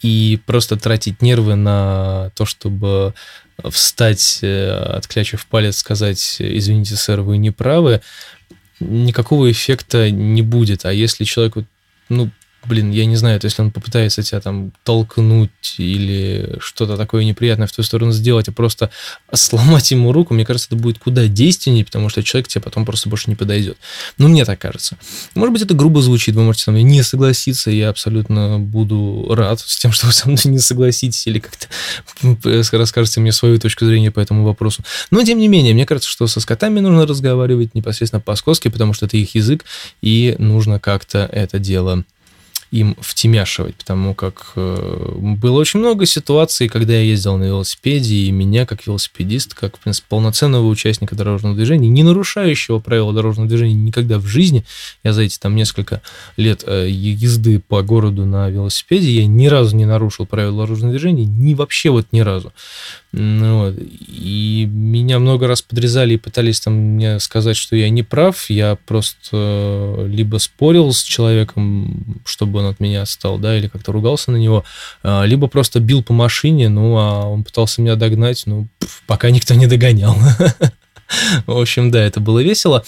И 0.00 0.38
просто 0.46 0.76
тратить 0.76 1.22
нервы 1.22 1.56
на 1.56 2.30
то, 2.36 2.44
чтобы 2.44 3.14
встать, 3.70 4.38
э, 4.42 4.70
отклячив 4.70 5.44
палец, 5.46 5.78
сказать, 5.78 6.36
извините, 6.38 6.94
сэр, 6.94 7.22
вы 7.22 7.36
не 7.36 7.50
правы, 7.50 8.00
никакого 8.78 9.50
эффекта 9.50 10.08
не 10.12 10.42
будет. 10.42 10.84
А 10.84 10.92
если 10.92 11.24
человек, 11.24 11.56
ну, 12.08 12.30
блин, 12.66 12.90
я 12.90 13.06
не 13.06 13.16
знаю, 13.16 13.40
то 13.40 13.46
если 13.46 13.62
он 13.62 13.70
попытается 13.70 14.22
тебя 14.22 14.40
там 14.40 14.72
толкнуть 14.84 15.50
или 15.78 16.56
что-то 16.60 16.96
такое 16.96 17.24
неприятное 17.24 17.66
в 17.66 17.72
твою 17.72 17.84
сторону 17.84 18.12
сделать, 18.12 18.48
а 18.48 18.52
просто 18.52 18.90
сломать 19.32 19.90
ему 19.90 20.12
руку, 20.12 20.34
мне 20.34 20.44
кажется, 20.44 20.68
это 20.68 20.76
будет 20.76 20.98
куда 20.98 21.26
действеннее, 21.26 21.84
потому 21.84 22.08
что 22.08 22.22
человек 22.22 22.48
тебе 22.48 22.60
потом 22.60 22.84
просто 22.84 23.08
больше 23.08 23.28
не 23.28 23.36
подойдет. 23.36 23.78
Ну, 24.18 24.28
мне 24.28 24.44
так 24.44 24.58
кажется. 24.58 24.96
Может 25.34 25.52
быть, 25.52 25.62
это 25.62 25.74
грубо 25.74 26.02
звучит, 26.02 26.34
вы 26.34 26.42
можете 26.42 26.64
со 26.64 26.70
мной 26.70 26.82
не 26.82 27.02
согласиться, 27.02 27.70
я 27.70 27.88
абсолютно 27.88 28.58
буду 28.58 29.26
рад 29.30 29.60
с 29.60 29.78
тем, 29.78 29.92
что 29.92 30.06
вы 30.06 30.12
со 30.12 30.28
мной 30.28 30.40
не 30.44 30.58
согласитесь 30.58 31.26
или 31.26 31.40
как-то 31.40 31.66
расскажете 32.78 33.20
мне 33.20 33.32
свою 33.32 33.58
точку 33.58 33.86
зрения 33.86 34.10
по 34.10 34.20
этому 34.20 34.44
вопросу. 34.44 34.82
Но, 35.10 35.22
тем 35.24 35.38
не 35.38 35.48
менее, 35.48 35.74
мне 35.74 35.86
кажется, 35.86 36.08
что 36.08 36.26
со 36.26 36.40
скотами 36.40 36.80
нужно 36.80 37.06
разговаривать 37.06 37.74
непосредственно 37.74 38.20
по-скотски, 38.20 38.68
потому 38.68 38.92
что 38.92 39.06
это 39.06 39.16
их 39.16 39.34
язык, 39.34 39.64
и 40.00 40.36
нужно 40.38 40.78
как-то 40.78 41.28
это 41.32 41.58
дело 41.58 42.04
им 42.72 42.96
втемяшивать, 43.00 43.74
потому 43.74 44.14
как 44.14 44.52
э, 44.56 45.14
было 45.18 45.60
очень 45.60 45.80
много 45.80 46.06
ситуаций, 46.06 46.68
когда 46.68 46.94
я 46.94 47.02
ездил 47.02 47.36
на 47.36 47.44
велосипеде, 47.44 48.14
и 48.14 48.32
меня, 48.32 48.64
как 48.64 48.86
велосипедист, 48.86 49.52
как, 49.52 49.76
в 49.76 49.80
принципе, 49.80 50.06
полноценного 50.08 50.66
участника 50.66 51.14
дорожного 51.14 51.54
движения, 51.54 51.90
не 51.90 52.02
нарушающего 52.02 52.78
правила 52.78 53.12
дорожного 53.12 53.46
движения 53.46 53.74
никогда 53.74 54.18
в 54.18 54.26
жизни, 54.26 54.64
я 55.04 55.12
за 55.12 55.22
эти 55.22 55.38
там 55.38 55.54
несколько 55.54 56.00
лет 56.38 56.64
э, 56.66 56.88
езды 56.88 57.60
по 57.60 57.82
городу 57.82 58.24
на 58.24 58.48
велосипеде, 58.48 59.10
я 59.10 59.26
ни 59.26 59.48
разу 59.48 59.76
не 59.76 59.84
нарушил 59.84 60.24
правила 60.24 60.62
дорожного 60.62 60.92
движения, 60.92 61.26
ни 61.26 61.52
вообще 61.52 61.90
вот 61.90 62.06
ни 62.10 62.20
разу. 62.20 62.54
Ну, 63.12 63.58
вот. 63.58 63.74
И 63.78 64.66
меня 64.72 65.18
много 65.18 65.46
раз 65.46 65.60
подрезали 65.60 66.14
и 66.14 66.18
пытались 66.18 66.60
там 66.60 66.74
мне 66.74 67.20
сказать, 67.20 67.58
что 67.58 67.76
я 67.76 67.90
не 67.90 68.02
прав. 68.02 68.48
Я 68.48 68.78
просто 68.86 69.28
э, 69.32 70.06
либо 70.08 70.38
спорил 70.38 70.92
с 70.92 71.02
человеком, 71.02 72.22
чтобы 72.24 72.60
он 72.60 72.66
от 72.66 72.80
меня 72.80 73.02
отстал, 73.02 73.38
да, 73.38 73.56
или 73.58 73.68
как-то 73.68 73.92
ругался 73.92 74.30
на 74.30 74.36
него, 74.36 74.64
э, 75.02 75.26
либо 75.26 75.46
просто 75.46 75.78
бил 75.78 76.02
по 76.02 76.14
машине, 76.14 76.70
ну, 76.70 76.96
а 76.96 77.26
он 77.26 77.44
пытался 77.44 77.82
меня 77.82 77.96
догнать, 77.96 78.44
ну, 78.46 78.66
пока 79.06 79.30
никто 79.30 79.54
не 79.54 79.66
догонял. 79.66 80.16
В 81.46 81.58
общем, 81.58 81.90
да, 81.90 82.02
это 82.02 82.20
было 82.20 82.42
весело. 82.42 82.82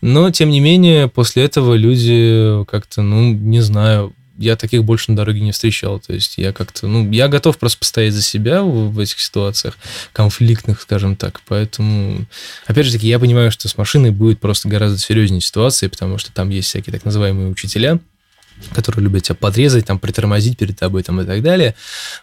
Но, 0.00 0.30
тем 0.30 0.50
не 0.50 0.58
менее, 0.58 1.06
после 1.06 1.44
этого 1.44 1.74
люди 1.74 2.64
как-то, 2.64 3.02
ну, 3.02 3.32
не 3.32 3.60
знаю, 3.60 4.12
я 4.38 4.56
таких 4.56 4.84
больше 4.84 5.10
на 5.10 5.16
дороге 5.16 5.40
не 5.40 5.52
встречал. 5.52 6.00
То 6.00 6.14
есть 6.14 6.38
я 6.38 6.52
как-то, 6.52 6.86
ну, 6.86 7.10
я 7.10 7.28
готов 7.28 7.58
просто 7.58 7.78
постоять 7.78 8.14
за 8.14 8.22
себя 8.22 8.62
в, 8.62 8.92
в 8.92 8.98
этих 8.98 9.20
ситуациях 9.20 9.76
конфликтных, 10.12 10.80
скажем 10.80 11.16
так. 11.16 11.40
Поэтому, 11.46 12.24
опять 12.66 12.86
же 12.86 12.92
таки, 12.92 13.08
я 13.08 13.18
понимаю, 13.18 13.50
что 13.50 13.68
с 13.68 13.76
машиной 13.76 14.10
будет 14.10 14.40
просто 14.40 14.68
гораздо 14.68 14.98
серьезнее 14.98 15.40
ситуация, 15.40 15.88
потому 15.88 16.18
что 16.18 16.32
там 16.32 16.50
есть 16.50 16.68
всякие 16.68 16.92
так 16.92 17.04
называемые 17.04 17.50
учителя, 17.50 17.98
которые 18.72 19.04
любят 19.04 19.24
тебя 19.24 19.34
подрезать, 19.34 19.86
там, 19.86 19.98
притормозить 19.98 20.56
перед 20.56 20.78
тобой 20.78 21.02
там, 21.02 21.20
и 21.20 21.24
так 21.24 21.42
далее. 21.42 21.74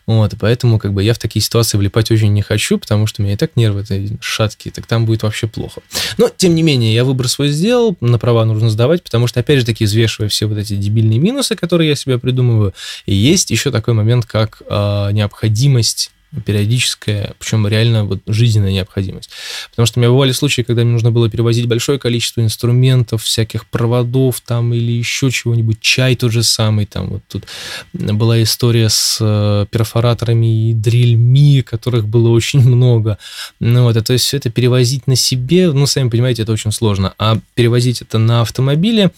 Вот, 0.06 0.34
поэтому 0.40 0.80
как 0.80 0.94
бы 0.94 1.04
я 1.04 1.14
в 1.14 1.20
такие 1.20 1.42
ситуации 1.44 1.78
влипать 1.78 2.12
очень 2.12 2.34
не 2.34 2.42
хочу, 2.42 2.78
потому 2.78 3.08
что 3.08 3.22
у 3.22 3.26
меня 3.26 3.36
и 3.36 3.38
так 3.38 3.52
нервы 3.56 3.84
шаткие, 4.20 4.72
так 4.72 4.86
там 4.86 5.06
будет 5.06 5.24
вообще 5.24 5.48
плохо. 5.48 5.82
Но, 6.18 6.30
тем 6.36 6.56
не 6.56 6.64
менее, 6.64 6.94
я 6.94 7.04
выбор 7.04 7.28
свой 7.28 7.50
сделал, 7.50 7.96
на 8.02 8.20
права 8.20 8.46
нужно 8.46 8.70
сдавать, 8.70 9.04
потому 9.04 9.28
что, 9.28 9.40
опять 9.40 9.60
же 9.60 9.66
таки, 9.66 9.86
взвешивая 9.86 10.30
все 10.30 10.46
вот 10.46 10.58
эти 10.58 10.76
дебильные 10.76 11.20
минусы, 11.20 11.56
которые 11.56 11.90
я 11.90 11.96
себе 11.96 12.20
придумываю, 12.20 12.74
есть 13.06 13.52
еще 13.52 13.72
такой 13.72 13.94
момент, 13.94 14.26
как 14.26 14.62
э, 14.68 15.10
необходимость 15.12 16.12
периодическая, 16.46 17.34
причем 17.40 17.68
реально 17.68 18.06
вот 18.06 18.22
жизненная 18.28 18.72
необходимость. 18.72 19.30
Потому 19.72 19.86
что 19.86 20.00
у 20.00 20.02
меня 20.02 20.12
бывали 20.12 20.32
случаи, 20.32 20.62
когда 20.62 20.84
мне 20.84 20.94
нужно 20.94 21.12
было 21.12 21.30
перевозить 21.30 21.68
большое 21.68 22.00
количество 22.00 22.42
инструментов, 22.42 23.24
всяких 23.24 23.66
проводов 23.68 24.42
там 24.42 24.74
или 24.74 24.92
еще 24.92 25.32
чего-нибудь, 25.32 25.80
чай 25.80 26.16
тот 26.16 26.32
же 26.32 26.44
самый, 26.44 26.86
там 26.86 27.08
вот 27.08 27.22
тут 27.28 27.46
была 27.94 28.42
история 28.42 28.90
с 28.90 29.18
э, 29.22 29.66
перфораторами 29.70 30.70
и 30.70 30.74
дрельми, 30.74 31.62
которых 31.62 32.08
было 32.08 32.30
очень 32.30 32.60
много. 32.68 33.18
Ну 33.60 33.84
вот, 33.84 33.98
а 33.98 34.02
то 34.02 34.14
есть 34.14 34.26
все 34.26 34.38
это 34.38 34.50
перевозить 34.50 35.08
на 35.08 35.16
себе, 35.16 35.72
ну, 35.72 35.86
сами 35.86 36.10
понимаете, 36.10 36.44
это 36.44 36.52
очень 36.52 36.72
сложно. 36.72 37.14
А 37.18 37.40
перевозить 37.54 38.02
это 38.02 38.18
на 38.18 38.42
автомобиле, 38.42 39.12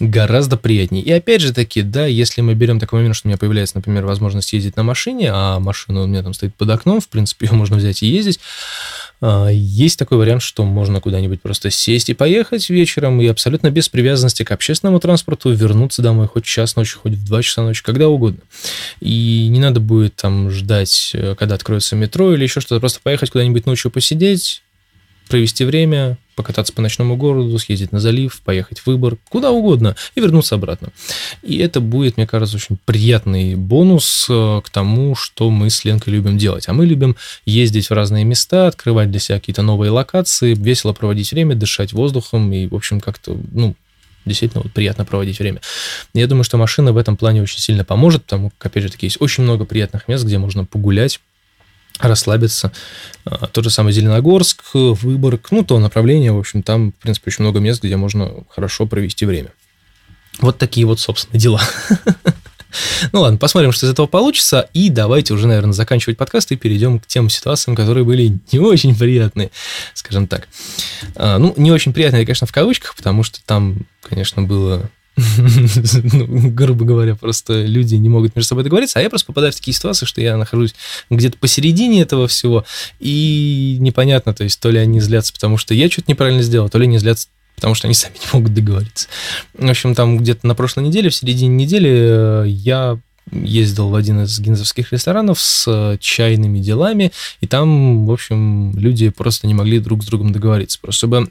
гораздо 0.00 0.56
приятнее. 0.56 1.02
И 1.02 1.12
опять 1.12 1.40
же 1.40 1.52
таки, 1.52 1.82
да, 1.82 2.06
если 2.06 2.40
мы 2.40 2.54
берем 2.54 2.80
такой 2.80 3.00
момент, 3.00 3.14
что 3.14 3.26
у 3.26 3.30
меня 3.30 3.38
появляется, 3.38 3.76
например, 3.76 4.04
возможность 4.06 4.52
ездить 4.52 4.76
на 4.76 4.82
машине, 4.82 5.30
а 5.32 5.58
машина 5.60 6.02
у 6.02 6.06
меня 6.06 6.22
там 6.22 6.34
стоит 6.34 6.54
под 6.54 6.70
окном, 6.70 7.00
в 7.00 7.08
принципе, 7.08 7.46
ее 7.50 7.52
можно 7.52 7.76
взять 7.76 8.02
и 8.02 8.06
ездить, 8.06 8.40
а, 9.20 9.48
есть 9.48 9.98
такой 9.98 10.18
вариант, 10.18 10.42
что 10.42 10.64
можно 10.64 11.00
куда-нибудь 11.00 11.42
просто 11.42 11.70
сесть 11.70 12.08
и 12.08 12.14
поехать 12.14 12.68
вечером, 12.70 13.20
и 13.20 13.26
абсолютно 13.26 13.70
без 13.70 13.88
привязанности 13.88 14.42
к 14.42 14.50
общественному 14.50 14.98
транспорту 14.98 15.52
вернуться 15.52 16.02
домой 16.02 16.26
хоть 16.26 16.44
в 16.44 16.48
час 16.48 16.74
ночи, 16.74 16.96
хоть 16.96 17.12
в 17.12 17.24
два 17.24 17.42
часа 17.42 17.62
ночи, 17.62 17.82
когда 17.82 18.08
угодно. 18.08 18.40
И 19.00 19.48
не 19.48 19.60
надо 19.60 19.80
будет 19.80 20.16
там 20.16 20.50
ждать, 20.50 21.12
э, 21.14 21.36
когда 21.38 21.54
откроется 21.54 21.96
метро 21.96 22.34
или 22.34 22.42
еще 22.42 22.60
что-то, 22.60 22.80
просто 22.80 23.00
поехать 23.02 23.30
куда-нибудь 23.30 23.66
ночью 23.66 23.90
посидеть, 23.90 24.62
провести 25.28 25.64
время, 25.64 26.18
покататься 26.42 26.72
по 26.72 26.82
ночному 26.82 27.16
городу, 27.16 27.58
съездить 27.58 27.92
на 27.92 28.00
залив, 28.00 28.40
поехать 28.42 28.80
в 28.80 28.86
Выбор, 28.86 29.16
куда 29.28 29.50
угодно, 29.52 29.96
и 30.14 30.20
вернуться 30.20 30.56
обратно. 30.56 30.88
И 31.42 31.58
это 31.58 31.80
будет, 31.80 32.16
мне 32.16 32.26
кажется, 32.26 32.56
очень 32.56 32.76
приятный 32.84 33.54
бонус 33.54 34.26
э, 34.28 34.60
к 34.64 34.68
тому, 34.70 35.14
что 35.14 35.50
мы 35.50 35.70
с 35.70 35.84
Ленкой 35.84 36.12
любим 36.12 36.36
делать. 36.36 36.68
А 36.68 36.72
мы 36.72 36.84
любим 36.84 37.16
ездить 37.46 37.88
в 37.88 37.92
разные 37.92 38.24
места, 38.24 38.66
открывать 38.66 39.10
для 39.10 39.20
себя 39.20 39.38
какие-то 39.38 39.62
новые 39.62 39.90
локации, 39.90 40.54
весело 40.54 40.92
проводить 40.92 41.32
время, 41.32 41.54
дышать 41.54 41.92
воздухом 41.92 42.52
и, 42.52 42.66
в 42.66 42.74
общем, 42.74 43.00
как-то, 43.00 43.38
ну, 43.52 43.74
действительно 44.24 44.62
вот 44.62 44.72
приятно 44.72 45.04
проводить 45.04 45.38
время. 45.38 45.60
Я 46.14 46.26
думаю, 46.26 46.44
что 46.44 46.56
машина 46.56 46.92
в 46.92 46.96
этом 46.96 47.16
плане 47.16 47.42
очень 47.42 47.60
сильно 47.60 47.84
поможет, 47.84 48.24
потому 48.24 48.50
как, 48.58 48.72
опять 48.72 48.84
же 48.84 48.90
таки, 48.90 49.06
есть 49.06 49.20
очень 49.20 49.44
много 49.44 49.64
приятных 49.64 50.08
мест, 50.08 50.24
где 50.24 50.38
можно 50.38 50.64
погулять, 50.64 51.20
расслабиться. 51.98 52.72
А, 53.24 53.46
тот 53.46 53.64
же 53.64 53.70
самый 53.70 53.92
Зеленогорск, 53.92 54.62
Выборг, 54.74 55.48
ну, 55.50 55.64
то 55.64 55.78
направление, 55.78 56.32
в 56.32 56.38
общем, 56.38 56.62
там, 56.62 56.92
в 56.92 57.02
принципе, 57.02 57.30
очень 57.30 57.44
много 57.44 57.60
мест, 57.60 57.82
где 57.82 57.96
можно 57.96 58.44
хорошо 58.48 58.86
провести 58.86 59.26
время. 59.26 59.50
Вот 60.40 60.58
такие 60.58 60.86
вот, 60.86 61.00
собственно, 61.00 61.38
дела. 61.38 61.60
Ну 63.12 63.20
ладно, 63.20 63.36
посмотрим, 63.38 63.72
что 63.72 63.86
из 63.86 63.90
этого 63.90 64.06
получится. 64.06 64.68
И 64.72 64.88
давайте 64.88 65.34
уже, 65.34 65.46
наверное, 65.46 65.74
заканчивать 65.74 66.16
подкаст 66.16 66.52
и 66.52 66.56
перейдем 66.56 67.00
к 67.00 67.06
тем 67.06 67.28
ситуациям, 67.28 67.76
которые 67.76 68.04
были 68.04 68.38
не 68.50 68.58
очень 68.58 68.96
приятные, 68.96 69.50
скажем 69.94 70.26
так. 70.26 70.48
А, 71.14 71.38
ну, 71.38 71.52
не 71.56 71.70
очень 71.70 71.92
приятные, 71.92 72.24
конечно, 72.24 72.46
в 72.46 72.52
кавычках, 72.52 72.96
потому 72.96 73.24
что 73.24 73.40
там, 73.44 73.80
конечно, 74.02 74.42
было 74.42 74.88
ну, 76.12 76.50
грубо 76.50 76.84
говоря, 76.84 77.14
просто 77.14 77.64
люди 77.64 77.96
не 77.96 78.08
могут 78.08 78.34
между 78.34 78.48
собой 78.48 78.64
договориться, 78.64 78.98
а 78.98 79.02
я 79.02 79.10
просто 79.10 79.26
попадаю 79.26 79.52
в 79.52 79.56
такие 79.56 79.74
ситуации, 79.74 80.06
что 80.06 80.20
я 80.20 80.36
нахожусь 80.36 80.74
где-то 81.10 81.36
посередине 81.38 82.02
этого 82.02 82.28
всего, 82.28 82.64
и 82.98 83.76
непонятно, 83.80 84.32
то 84.32 84.44
есть 84.44 84.58
то 84.60 84.70
ли 84.70 84.78
они 84.78 85.00
злятся, 85.00 85.32
потому 85.32 85.58
что 85.58 85.74
я 85.74 85.90
что-то 85.90 86.10
неправильно 86.10 86.42
сделал, 86.42 86.68
то 86.68 86.78
ли 86.78 86.84
они 86.84 86.98
злятся, 86.98 87.28
потому 87.56 87.74
что 87.74 87.86
они 87.86 87.94
сами 87.94 88.14
не 88.14 88.28
могут 88.32 88.54
договориться. 88.54 89.08
В 89.54 89.68
общем, 89.68 89.94
там 89.94 90.18
где-то 90.18 90.46
на 90.46 90.54
прошлой 90.54 90.84
неделе, 90.84 91.10
в 91.10 91.14
середине 91.14 91.64
недели, 91.64 91.90
э, 91.90 92.44
я 92.48 92.98
ездил 93.30 93.88
в 93.88 93.94
один 93.94 94.22
из 94.24 94.38
гинзовских 94.40 94.92
ресторанов 94.92 95.40
с 95.40 95.64
э, 95.66 95.98
чайными 96.00 96.58
делами, 96.58 97.12
и 97.40 97.46
там, 97.46 98.06
в 98.06 98.10
общем, 98.10 98.76
люди 98.76 99.10
просто 99.10 99.46
не 99.46 99.54
могли 99.54 99.78
друг 99.78 100.02
с 100.02 100.06
другом 100.06 100.32
договориться. 100.32 100.78
Просто 100.80 100.98
чтобы 100.98 101.30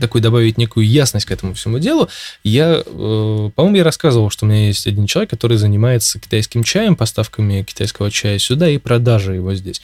такой 0.00 0.20
добавить 0.20 0.58
некую 0.58 0.86
ясность 0.86 1.26
к 1.26 1.30
этому 1.30 1.54
всему 1.54 1.78
делу, 1.78 2.08
я, 2.44 2.82
э, 2.84 3.50
по-моему, 3.54 3.76
я 3.76 3.84
рассказывал, 3.84 4.30
что 4.30 4.46
у 4.46 4.48
меня 4.48 4.68
есть 4.68 4.86
один 4.86 5.06
человек, 5.06 5.30
который 5.30 5.56
занимается 5.56 6.20
китайским 6.20 6.64
чаем, 6.64 6.96
поставками 6.96 7.62
китайского 7.62 8.10
чая 8.10 8.38
сюда 8.38 8.68
и 8.68 8.78
продажей 8.78 9.36
его 9.36 9.54
здесь. 9.54 9.80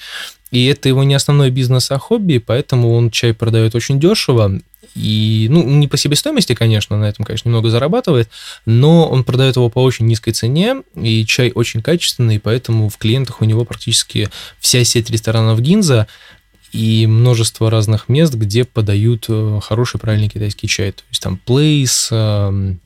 И 0.51 0.67
это 0.67 0.89
его 0.89 1.03
не 1.03 1.15
основной 1.15 1.51
бизнес, 1.51 1.91
а 1.91 1.99
хобби, 1.99 2.39
поэтому 2.39 2.93
он 2.93 3.11
чай 3.11 3.33
продает 3.33 3.75
очень 3.75 3.99
дешево. 3.99 4.61
И, 4.95 5.47
ну, 5.51 5.63
не 5.63 5.89
по 5.89 5.97
себестоимости, 5.97 6.55
конечно, 6.55 6.99
на 6.99 7.07
этом, 7.07 7.25
конечно, 7.25 7.49
немного 7.49 7.71
зарабатывает, 7.71 8.29
но 8.67 9.09
он 9.09 9.25
продает 9.25 9.57
его 9.57 9.71
по 9.71 9.83
очень 9.83 10.07
низкой 10.07 10.33
цене, 10.33 10.83
и 10.95 11.25
чай 11.25 11.51
очень 11.55 11.81
качественный, 11.81 12.39
поэтому 12.39 12.91
в 12.91 12.99
клиентах 12.99 13.41
у 13.41 13.47
него 13.47 13.65
практически 13.65 14.29
вся 14.61 14.85
сеть 14.85 15.09
ресторанов 15.09 15.61
Гинза, 15.61 16.09
и 16.73 17.07
множество 17.07 17.71
разных 17.71 18.09
мест, 18.09 18.35
где 18.35 18.65
подают 18.65 19.27
э, 19.29 19.61
хороший, 19.63 20.01
правильный 20.01 20.29
китайский 20.29 20.69
чай. 20.69 20.93
То 20.93 21.03
есть 21.11 21.23
там 21.23 21.39
Place, 21.47 22.09
эм, 22.11 22.81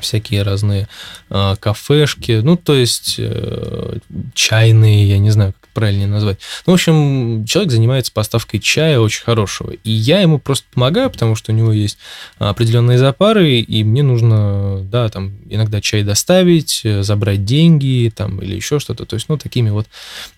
всякие 0.00 0.42
разные 0.42 0.88
э, 1.30 1.56
кафешки, 1.60 2.40
ну, 2.42 2.56
то 2.56 2.74
есть 2.74 3.16
э, 3.18 3.98
чайные, 4.34 5.08
я 5.08 5.18
не 5.18 5.30
знаю, 5.30 5.54
как 5.60 5.67
правильнее 5.78 6.08
назвать. 6.08 6.38
Ну, 6.66 6.72
в 6.72 6.74
общем, 6.74 7.44
человек 7.46 7.70
занимается 7.70 8.10
поставкой 8.12 8.58
чая 8.58 8.98
очень 8.98 9.22
хорошего. 9.22 9.70
И 9.70 9.90
я 9.90 10.20
ему 10.20 10.38
просто 10.38 10.66
помогаю, 10.74 11.10
потому 11.10 11.36
что 11.36 11.52
у 11.52 11.54
него 11.54 11.72
есть 11.72 11.98
определенные 12.38 12.98
запары, 12.98 13.60
и 13.60 13.84
мне 13.84 14.02
нужно, 14.02 14.80
да, 14.90 15.08
там, 15.08 15.32
иногда 15.48 15.80
чай 15.80 16.02
доставить, 16.02 16.82
забрать 17.00 17.44
деньги, 17.44 18.12
там, 18.14 18.40
или 18.42 18.56
еще 18.56 18.80
что-то. 18.80 19.06
То 19.06 19.14
есть, 19.14 19.28
ну, 19.28 19.38
такими 19.38 19.70
вот 19.70 19.86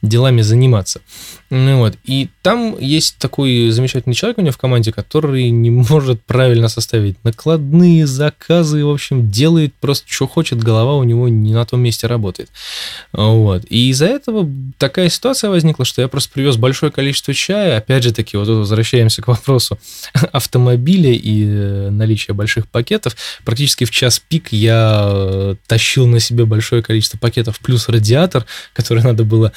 делами 0.02 0.42
заниматься. 0.42 1.00
Ну, 1.48 1.78
вот. 1.78 1.94
И 2.04 2.28
там 2.42 2.76
есть 2.78 3.16
такой 3.16 3.70
замечательный 3.70 4.14
человек 4.14 4.38
у 4.38 4.42
него 4.42 4.52
в 4.52 4.58
команде, 4.58 4.92
который 4.92 5.50
не 5.50 5.70
может 5.70 6.22
правильно 6.22 6.68
составить 6.68 7.16
накладные 7.24 8.06
заказы, 8.06 8.84
в 8.84 8.90
общем, 8.90 9.30
делает 9.30 9.72
просто, 9.80 10.06
что 10.08 10.26
хочет, 10.26 10.62
голова 10.62 10.96
у 10.96 11.04
него 11.04 11.28
не 11.28 11.54
на 11.54 11.64
том 11.64 11.80
месте 11.80 12.06
работает. 12.06 12.50
Вот. 13.12 13.64
И 13.70 13.90
из-за 13.90 14.06
этого 14.06 14.48
такая 14.78 15.08
ситуация 15.08 15.29
ситуация 15.34 15.50
возникла, 15.50 15.84
что 15.84 16.02
я 16.02 16.08
просто 16.08 16.32
привез 16.32 16.56
большое 16.56 16.90
количество 16.90 17.32
чая. 17.32 17.78
Опять 17.78 18.02
же 18.02 18.12
таки, 18.12 18.36
вот 18.36 18.48
возвращаемся 18.48 19.22
к 19.22 19.28
вопросу 19.28 19.78
автомобиля 20.32 21.12
и 21.12 21.44
э, 21.46 21.90
наличия 21.90 22.32
больших 22.32 22.66
пакетов. 22.66 23.16
Практически 23.44 23.84
в 23.84 23.90
час 23.90 24.18
пик 24.18 24.48
я 24.52 25.08
э, 25.10 25.54
тащил 25.66 26.06
на 26.06 26.18
себе 26.18 26.46
большое 26.46 26.82
количество 26.82 27.16
пакетов 27.16 27.60
плюс 27.60 27.88
радиатор, 27.88 28.44
который 28.72 29.02
надо 29.04 29.24
было 29.24 29.52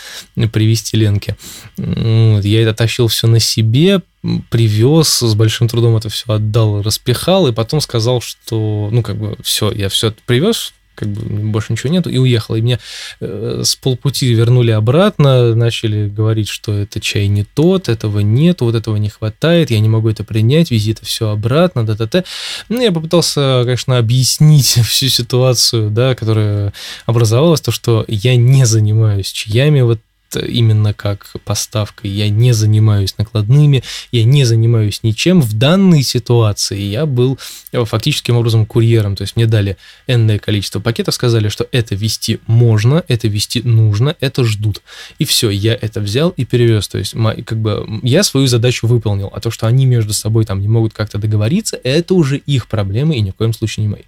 привезти 0.52 0.98
Ленке. 0.98 1.36
Я 1.78 2.62
это 2.62 2.74
тащил 2.74 3.08
все 3.08 3.28
на 3.28 3.40
себе, 3.40 4.02
привез, 4.50 5.20
с 5.20 5.34
большим 5.34 5.68
трудом 5.68 5.98
это 5.98 6.10
все 6.10 6.34
отдал, 6.34 6.82
распихал, 6.82 7.48
и 7.48 7.52
потом 7.52 7.82
сказал, 7.82 8.22
что, 8.22 8.90
ну, 8.92 9.02
как 9.02 9.18
бы, 9.18 9.36
все, 9.44 9.72
я 9.72 9.90
все 9.90 10.14
привез, 10.26 10.74
как 10.96 11.10
бы 11.10 11.52
больше 11.52 11.74
ничего 11.74 11.92
нету, 11.92 12.10
и 12.10 12.18
уехала. 12.18 12.56
И 12.56 12.62
меня 12.62 12.80
э, 13.20 13.62
с 13.64 13.76
полпути 13.76 14.34
вернули 14.34 14.72
обратно, 14.72 15.56
начали 15.56 16.08
говорить, 16.08 16.48
что 16.48 16.74
это 16.74 17.00
чай 17.00 17.28
не 17.28 17.44
тот, 17.44 17.90
этого 17.90 18.20
нет, 18.20 18.62
вот 18.62 18.76
этого 18.76 18.96
не 18.98 19.10
хватает, 19.10 19.72
я 19.72 19.80
не 19.80 19.90
могу 19.90 20.10
это 20.10 20.24
принять, 20.24 20.72
вези 20.72 20.94
все 21.02 21.30
обратно, 21.30 21.86
да-да-да. 21.86 22.24
Ну, 22.70 22.82
я 22.82 22.92
попытался, 22.92 23.62
конечно, 23.64 23.98
объяснить 23.98 24.66
всю 24.88 25.10
ситуацию, 25.10 25.90
да, 25.90 26.16
которая 26.16 26.74
образовалась, 27.06 27.62
то, 27.62 27.72
что 27.72 28.06
я 28.08 28.36
не 28.36 28.66
занимаюсь 28.66 29.32
чаями, 29.32 29.82
вот 29.82 30.00
именно 30.40 30.94
как 30.94 31.28
поставкой, 31.46 32.10
я 32.10 32.30
не 32.30 32.54
занимаюсь 32.54 33.18
накладными, 33.18 33.84
я 34.12 34.24
не 34.24 34.46
занимаюсь 34.46 35.02
ничем. 35.04 35.42
В 35.42 35.54
данной 35.54 36.04
ситуации 36.04 36.80
я 36.80 37.06
был 37.06 37.38
фактическим 37.72 38.38
образом 38.38 38.66
курьером, 38.66 39.16
то 39.16 39.24
есть 39.24 39.36
мне 39.36 39.46
дали 39.46 39.78
энное 40.08 40.40
количество 40.40 40.80
пакетов, 40.80 41.16
сказали, 41.16 41.50
что 41.50 41.68
это 41.72 41.96
вести 41.96 42.40
можно, 42.48 43.04
это 43.08 43.28
вести 43.28 43.62
нужно, 43.64 44.16
это 44.20 44.44
ждут. 44.44 44.82
И 45.20 45.26
все, 45.26 45.50
я 45.50 45.74
это 45.74 46.02
взял 46.02 46.30
и 46.30 46.46
перевез. 46.46 46.88
То 46.88 46.98
есть 46.98 47.16
как 47.46 47.60
бы 47.60 48.00
я 48.04 48.24
свою 48.24 48.48
задачу 48.48 48.88
выполнил, 48.88 49.32
а 49.34 49.40
то, 49.40 49.52
что 49.52 49.68
они 49.68 49.86
между 49.86 50.14
собой 50.14 50.46
там 50.46 50.62
не 50.62 50.68
могут 50.68 50.94
как-то 50.94 51.18
договориться, 51.18 51.80
это 51.84 52.14
уже 52.14 52.38
их 52.38 52.68
проблемы 52.68 53.16
и 53.16 53.22
ни 53.22 53.32
в 53.32 53.36
коем 53.36 53.54
случае 53.54 53.86
не 53.86 53.92
мои. 53.92 54.04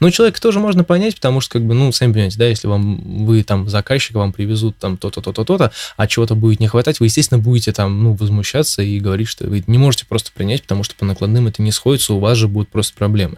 Но 0.00 0.10
человека 0.10 0.40
тоже 0.40 0.60
можно 0.60 0.84
понять, 0.84 1.16
потому 1.16 1.40
что, 1.40 1.54
как 1.54 1.64
бы, 1.64 1.74
ну, 1.74 1.90
сами 1.92 2.12
понимаете, 2.12 2.38
да, 2.38 2.46
если 2.46 2.68
вам, 2.68 3.24
вы 3.24 3.42
там 3.42 3.68
заказчик, 3.68 4.14
вам 4.16 4.32
привезут 4.32 4.76
там 4.78 4.96
то-то, 4.96 5.20
то-то, 5.20 5.44
то-то, 5.44 5.65
а 5.96 6.06
чего-то 6.06 6.34
будет 6.34 6.60
не 6.60 6.68
хватать, 6.68 7.00
вы, 7.00 7.06
естественно, 7.06 7.38
будете 7.38 7.72
там, 7.72 8.02
ну, 8.02 8.14
возмущаться 8.14 8.82
и 8.82 8.98
говорить, 9.00 9.28
что 9.28 9.46
вы 9.46 9.62
не 9.66 9.78
можете 9.78 10.06
просто 10.06 10.30
принять, 10.32 10.62
потому 10.62 10.82
что 10.82 10.94
по 10.94 11.04
накладным 11.04 11.46
это 11.46 11.62
не 11.62 11.72
сходится, 11.72 12.14
у 12.14 12.18
вас 12.18 12.38
же 12.38 12.48
будут 12.48 12.68
просто 12.68 12.94
проблемы. 12.96 13.36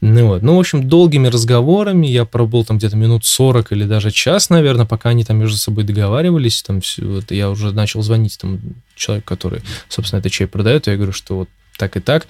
Ну, 0.00 0.28
вот. 0.28 0.42
ну 0.42 0.56
в 0.56 0.58
общем, 0.58 0.88
долгими 0.88 1.28
разговорами 1.28 2.06
я 2.06 2.24
пробыл 2.24 2.64
там 2.64 2.78
где-то 2.78 2.96
минут 2.96 3.24
40 3.24 3.72
или 3.72 3.84
даже 3.84 4.10
час, 4.10 4.48
наверное, 4.48 4.86
пока 4.86 5.10
они 5.10 5.24
там 5.24 5.38
между 5.38 5.58
собой 5.58 5.84
договаривались, 5.84 6.62
там 6.62 6.80
все, 6.80 7.04
вот, 7.04 7.30
я 7.30 7.50
уже 7.50 7.72
начал 7.72 8.02
звонить 8.02 8.38
там 8.40 8.60
человек, 8.94 9.24
который, 9.24 9.62
собственно, 9.88 10.20
это 10.20 10.30
чай 10.30 10.46
продает, 10.46 10.86
я 10.86 10.96
говорю, 10.96 11.12
что 11.12 11.36
вот 11.36 11.48
так 11.80 11.96
и 11.96 12.00
так. 12.00 12.28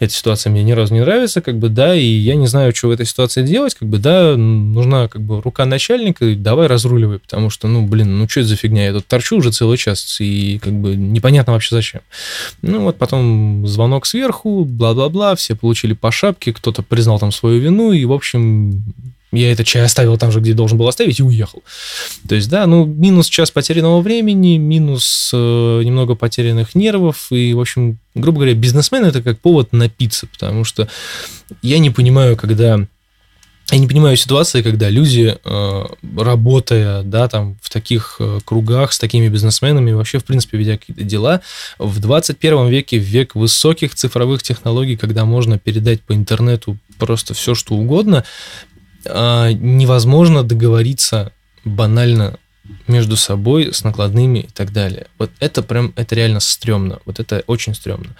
Эта 0.00 0.12
ситуация 0.12 0.50
мне 0.50 0.62
ни 0.62 0.72
разу 0.72 0.94
не 0.94 1.00
нравится, 1.00 1.40
как 1.40 1.58
бы, 1.58 1.68
да, 1.68 1.94
и 1.94 2.04
я 2.04 2.36
не 2.36 2.46
знаю, 2.46 2.74
что 2.74 2.88
в 2.88 2.92
этой 2.92 3.04
ситуации 3.04 3.42
делать, 3.42 3.74
как 3.74 3.88
бы, 3.88 3.98
да, 3.98 4.36
нужна, 4.36 5.08
как 5.08 5.22
бы, 5.22 5.42
рука 5.42 5.64
начальника, 5.64 6.34
давай 6.36 6.68
разруливай, 6.68 7.18
потому 7.18 7.50
что, 7.50 7.66
ну, 7.66 7.84
блин, 7.84 8.16
ну, 8.16 8.28
что 8.28 8.40
это 8.40 8.48
за 8.50 8.56
фигня, 8.56 8.86
я 8.86 8.92
тут 8.92 9.06
торчу 9.06 9.36
уже 9.36 9.50
целый 9.50 9.76
час, 9.76 10.20
и, 10.20 10.60
как 10.62 10.72
бы, 10.72 10.94
непонятно 10.94 11.52
вообще 11.52 11.74
зачем. 11.74 12.00
Ну, 12.62 12.80
вот 12.82 12.96
потом 12.96 13.66
звонок 13.66 14.06
сверху, 14.06 14.64
бла-бла-бла, 14.64 15.34
все 15.34 15.56
получили 15.56 15.94
по 15.94 16.12
шапке, 16.12 16.52
кто-то 16.52 16.82
признал 16.82 17.18
там 17.18 17.32
свою 17.32 17.60
вину, 17.60 17.90
и, 17.90 18.04
в 18.04 18.12
общем, 18.12 18.84
я 19.32 19.52
этот 19.52 19.66
чай 19.66 19.84
оставил 19.84 20.16
там 20.16 20.32
же, 20.32 20.40
где 20.40 20.54
должен 20.54 20.78
был 20.78 20.88
оставить, 20.88 21.20
и 21.20 21.22
уехал. 21.22 21.62
То 22.28 22.34
есть, 22.34 22.48
да, 22.48 22.66
ну, 22.66 22.86
минус 22.86 23.28
час 23.28 23.50
потерянного 23.50 24.00
времени, 24.00 24.56
минус 24.56 25.30
э, 25.34 25.36
немного 25.84 26.14
потерянных 26.14 26.74
нервов, 26.74 27.30
и, 27.30 27.52
в 27.52 27.60
общем, 27.60 27.98
грубо 28.14 28.38
говоря, 28.38 28.54
бизнесмен 28.54 29.04
это 29.04 29.22
как 29.22 29.38
повод 29.38 29.72
напиться, 29.72 30.26
потому 30.26 30.64
что 30.64 30.88
я 31.62 31.78
не 31.78 31.90
понимаю, 31.90 32.36
когда... 32.36 32.78
Я 33.70 33.80
не 33.80 33.86
понимаю 33.86 34.16
ситуации, 34.16 34.62
когда 34.62 34.88
люди, 34.88 35.36
э, 35.44 35.84
работая, 36.16 37.02
да, 37.02 37.28
там, 37.28 37.58
в 37.60 37.68
таких 37.68 38.16
э, 38.18 38.38
кругах 38.42 38.94
с 38.94 38.98
такими 38.98 39.28
бизнесменами, 39.28 39.92
вообще, 39.92 40.18
в 40.18 40.24
принципе, 40.24 40.56
ведя 40.56 40.78
какие-то 40.78 41.04
дела, 41.04 41.42
в 41.78 42.00
21 42.00 42.68
веке, 42.68 42.98
в 42.98 43.02
век 43.02 43.34
высоких 43.34 43.94
цифровых 43.94 44.42
технологий, 44.42 44.96
когда 44.96 45.26
можно 45.26 45.58
передать 45.58 46.00
по 46.00 46.14
интернету 46.14 46.78
просто 46.96 47.34
все, 47.34 47.54
что 47.54 47.74
угодно, 47.74 48.24
а, 49.08 49.52
невозможно 49.52 50.42
договориться 50.42 51.32
банально 51.64 52.38
между 52.86 53.16
собой 53.16 53.72
с 53.72 53.84
накладными 53.84 54.40
и 54.40 54.48
так 54.48 54.72
далее. 54.72 55.06
Вот 55.18 55.30
это 55.40 55.62
прям, 55.62 55.92
это 55.96 56.14
реально 56.14 56.40
стрёмно. 56.40 56.98
Вот 57.04 57.20
это 57.20 57.42
очень 57.46 57.74
стрёмно. 57.74 58.14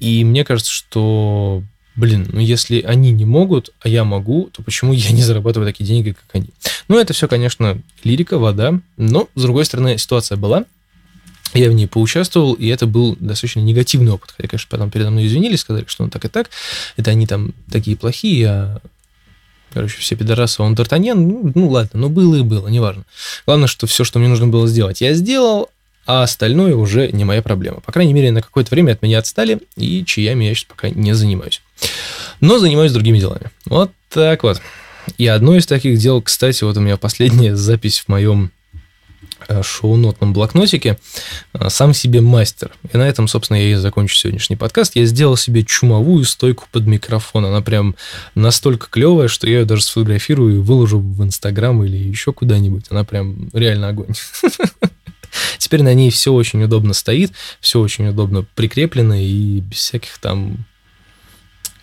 И 0.00 0.24
мне 0.24 0.44
кажется, 0.44 0.72
что, 0.72 1.62
блин, 1.96 2.28
ну 2.32 2.40
если 2.40 2.80
они 2.80 3.12
не 3.12 3.24
могут, 3.24 3.70
а 3.80 3.88
я 3.88 4.04
могу, 4.04 4.50
то 4.52 4.62
почему 4.62 4.92
я 4.92 5.10
не 5.12 5.22
зарабатываю 5.22 5.68
такие 5.68 5.86
деньги, 5.86 6.12
как 6.12 6.34
они? 6.34 6.48
Ну, 6.88 6.98
это 6.98 7.12
все, 7.12 7.28
конечно, 7.28 7.78
лирика, 8.02 8.38
вода, 8.38 8.78
но, 8.96 9.28
с 9.34 9.42
другой 9.42 9.64
стороны, 9.64 9.98
ситуация 9.98 10.36
была, 10.36 10.64
я 11.54 11.70
в 11.70 11.72
ней 11.72 11.86
поучаствовал, 11.86 12.54
и 12.54 12.66
это 12.66 12.86
был 12.86 13.16
достаточно 13.20 13.60
негативный 13.60 14.12
опыт. 14.12 14.34
Хотя, 14.36 14.48
конечно, 14.48 14.68
потом 14.70 14.90
передо 14.90 15.10
мной 15.10 15.26
извинились, 15.26 15.60
сказали, 15.60 15.84
что 15.86 16.04
ну 16.04 16.10
так 16.10 16.24
и 16.24 16.28
так, 16.28 16.50
это 16.96 17.10
они 17.12 17.26
там 17.26 17.54
такие 17.70 17.96
плохие, 17.96 18.48
а 18.48 18.80
Короче, 19.74 19.98
все 19.98 20.14
пидорасы, 20.14 20.62
он 20.62 20.74
Д'Артаньян, 20.74 21.14
ну, 21.14 21.52
ну 21.54 21.68
ладно, 21.68 22.00
ну 22.00 22.08
было 22.08 22.36
и 22.36 22.42
было, 22.42 22.68
неважно. 22.68 23.04
Главное, 23.44 23.66
что 23.66 23.86
все, 23.86 24.04
что 24.04 24.20
мне 24.20 24.28
нужно 24.28 24.46
было 24.46 24.68
сделать, 24.68 25.00
я 25.00 25.12
сделал, 25.14 25.68
а 26.06 26.22
остальное 26.22 26.76
уже 26.76 27.10
не 27.10 27.24
моя 27.24 27.42
проблема. 27.42 27.80
По 27.80 27.90
крайней 27.90 28.12
мере, 28.12 28.30
на 28.30 28.40
какое-то 28.40 28.70
время 28.70 28.92
от 28.92 29.02
меня 29.02 29.18
отстали, 29.18 29.58
и 29.76 30.04
чаями 30.04 30.44
я 30.44 30.54
сейчас 30.54 30.64
пока 30.64 30.90
не 30.90 31.12
занимаюсь. 31.12 31.60
Но 32.40 32.58
занимаюсь 32.58 32.92
другими 32.92 33.18
делами. 33.18 33.50
Вот 33.66 33.90
так 34.10 34.44
вот. 34.44 34.62
И 35.18 35.26
одно 35.26 35.56
из 35.56 35.66
таких 35.66 35.98
дел, 35.98 36.22
кстати, 36.22 36.62
вот 36.64 36.76
у 36.76 36.80
меня 36.80 36.96
последняя 36.96 37.56
запись 37.56 38.00
в 38.00 38.08
моем 38.08 38.52
шоу-нотном 39.62 40.32
блокнотике 40.32 40.98
э, 41.52 41.68
«Сам 41.68 41.94
себе 41.94 42.20
мастер». 42.20 42.72
И 42.92 42.96
на 42.96 43.08
этом, 43.08 43.28
собственно, 43.28 43.56
я 43.58 43.72
и 43.72 43.74
закончу 43.74 44.14
сегодняшний 44.14 44.56
подкаст. 44.56 44.96
Я 44.96 45.04
сделал 45.04 45.36
себе 45.36 45.64
чумовую 45.64 46.24
стойку 46.24 46.66
под 46.70 46.86
микрофон. 46.86 47.46
Она 47.46 47.60
прям 47.60 47.94
настолько 48.34 48.88
клевая, 48.90 49.28
что 49.28 49.48
я 49.48 49.60
ее 49.60 49.64
даже 49.64 49.82
сфотографирую 49.82 50.56
и 50.56 50.58
выложу 50.58 50.98
в 50.98 51.22
Инстаграм 51.22 51.82
или 51.84 51.96
еще 51.96 52.32
куда-нибудь. 52.32 52.86
Она 52.90 53.04
прям 53.04 53.48
реально 53.52 53.88
огонь. 53.88 54.14
Теперь 55.58 55.82
на 55.82 55.94
ней 55.94 56.10
все 56.10 56.32
очень 56.32 56.62
удобно 56.62 56.94
стоит, 56.94 57.32
все 57.60 57.80
очень 57.80 58.06
удобно 58.08 58.44
прикреплено 58.54 59.14
и 59.14 59.60
без 59.60 59.78
всяких 59.78 60.18
там 60.18 60.66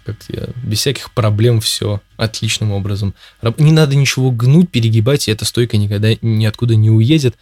как 0.06 0.18
я, 0.30 0.48
без 0.64 0.80
всяких 0.80 1.12
проблем 1.12 1.62
все 1.62 2.02
отличным 2.18 2.72
образом. 2.72 3.14
Не 3.58 3.72
надо 3.72 3.96
ничего 3.96 4.32
гнуть, 4.32 4.70
перегибать, 4.70 5.28
и 5.28 5.32
эта 5.32 5.46
стойка 5.46 5.78
никогда 5.78 6.10
ниоткуда 6.22 6.76
не 6.76 6.90
уедет. 6.90 7.36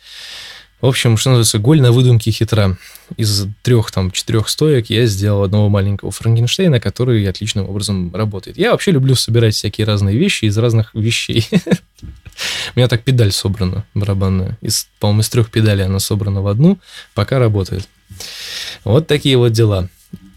В 0.81 0.85
общем, 0.85 1.17
что 1.17 1.31
называется, 1.31 1.59
голь 1.59 1.81
на 1.81 1.91
выдумке 1.91 2.31
хитра. 2.31 2.77
Из 3.17 3.47
трех, 3.63 3.91
там, 3.91 4.11
четырех 4.11 4.47
стоек 4.47 4.89
я 4.89 5.05
сделал 5.07 5.43
одного 5.43 5.67
маленького 5.67 6.11
Франкенштейна, 6.11 6.79
который 6.79 7.27
отличным 7.27 7.69
образом 7.69 8.15
работает. 8.15 8.57
Я 8.57 8.71
вообще 8.71 8.91
люблю 8.91 9.15
собирать 9.15 9.55
всякие 9.55 9.85
разные 9.85 10.17
вещи 10.17 10.45
из 10.45 10.57
разных 10.57 10.93
вещей. 10.93 11.45
У 12.75 12.79
меня 12.79 12.87
так 12.87 13.03
педаль 13.03 13.33
собрана 13.33 13.83
барабанная. 13.93 14.57
Из, 14.61 14.87
по-моему, 14.99 15.21
из 15.21 15.29
трех 15.29 15.51
педалей 15.51 15.83
она 15.83 15.99
собрана 15.99 16.41
в 16.41 16.47
одну, 16.47 16.79
пока 17.13 17.39
работает. 17.39 17.89
Вот 18.85 19.07
такие 19.07 19.37
вот 19.37 19.51
дела. 19.51 19.89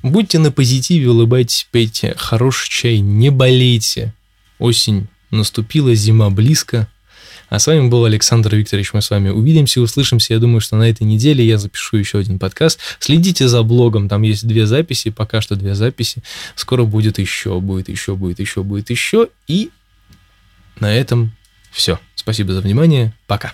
Будьте 0.03 0.39
на 0.39 0.51
позитиве, 0.51 1.09
улыбайтесь, 1.09 1.67
пейте 1.71 2.15
хороший 2.17 2.69
чай, 2.71 2.99
не 2.99 3.31
болейте. 3.31 4.13
Осень 4.59 5.07
наступила, 5.31 5.95
зима 5.95 6.31
близко. 6.31 6.89
А 7.49 7.59
с 7.59 7.67
вами 7.67 7.89
был 7.89 8.07
Александр 8.07 8.57
Викторович. 8.57 8.95
Мы 8.95 9.03
с 9.03 9.11
вами 9.11 9.29
увидимся, 9.29 9.81
услышимся. 9.83 10.33
Я 10.33 10.41
думаю, 10.41 10.61
что 10.61 10.77
на 10.77 10.89
этой 10.89 11.03
неделе 11.03 11.47
я 11.47 11.59
запишу 11.59 11.99
еще 11.99 12.19
один 12.19 12.39
подкаст. 12.39 12.81
Следите 12.99 13.47
за 13.47 13.63
блогом, 13.63 14.09
там 14.09 14.23
есть 14.23 14.47
две 14.47 14.67
записи, 14.67 15.11
пока 15.11 15.43
что 15.43 15.55
две 15.55 15.75
записи. 15.75 16.23
Скоро 16.55 16.85
будет 16.85 17.19
еще, 17.19 17.61
будет 17.61 17.91
еще, 17.91 18.17
будет 18.17 18.41
еще, 18.41 18.63
будет 18.63 18.89
еще. 18.89 19.29
И 19.49 19.71
на 20.81 20.95
этом 20.95 21.33
все. 21.71 22.01
Спасибо 22.15 22.55
за 22.55 22.63
внимание. 22.63 23.13
Пока. 23.27 23.53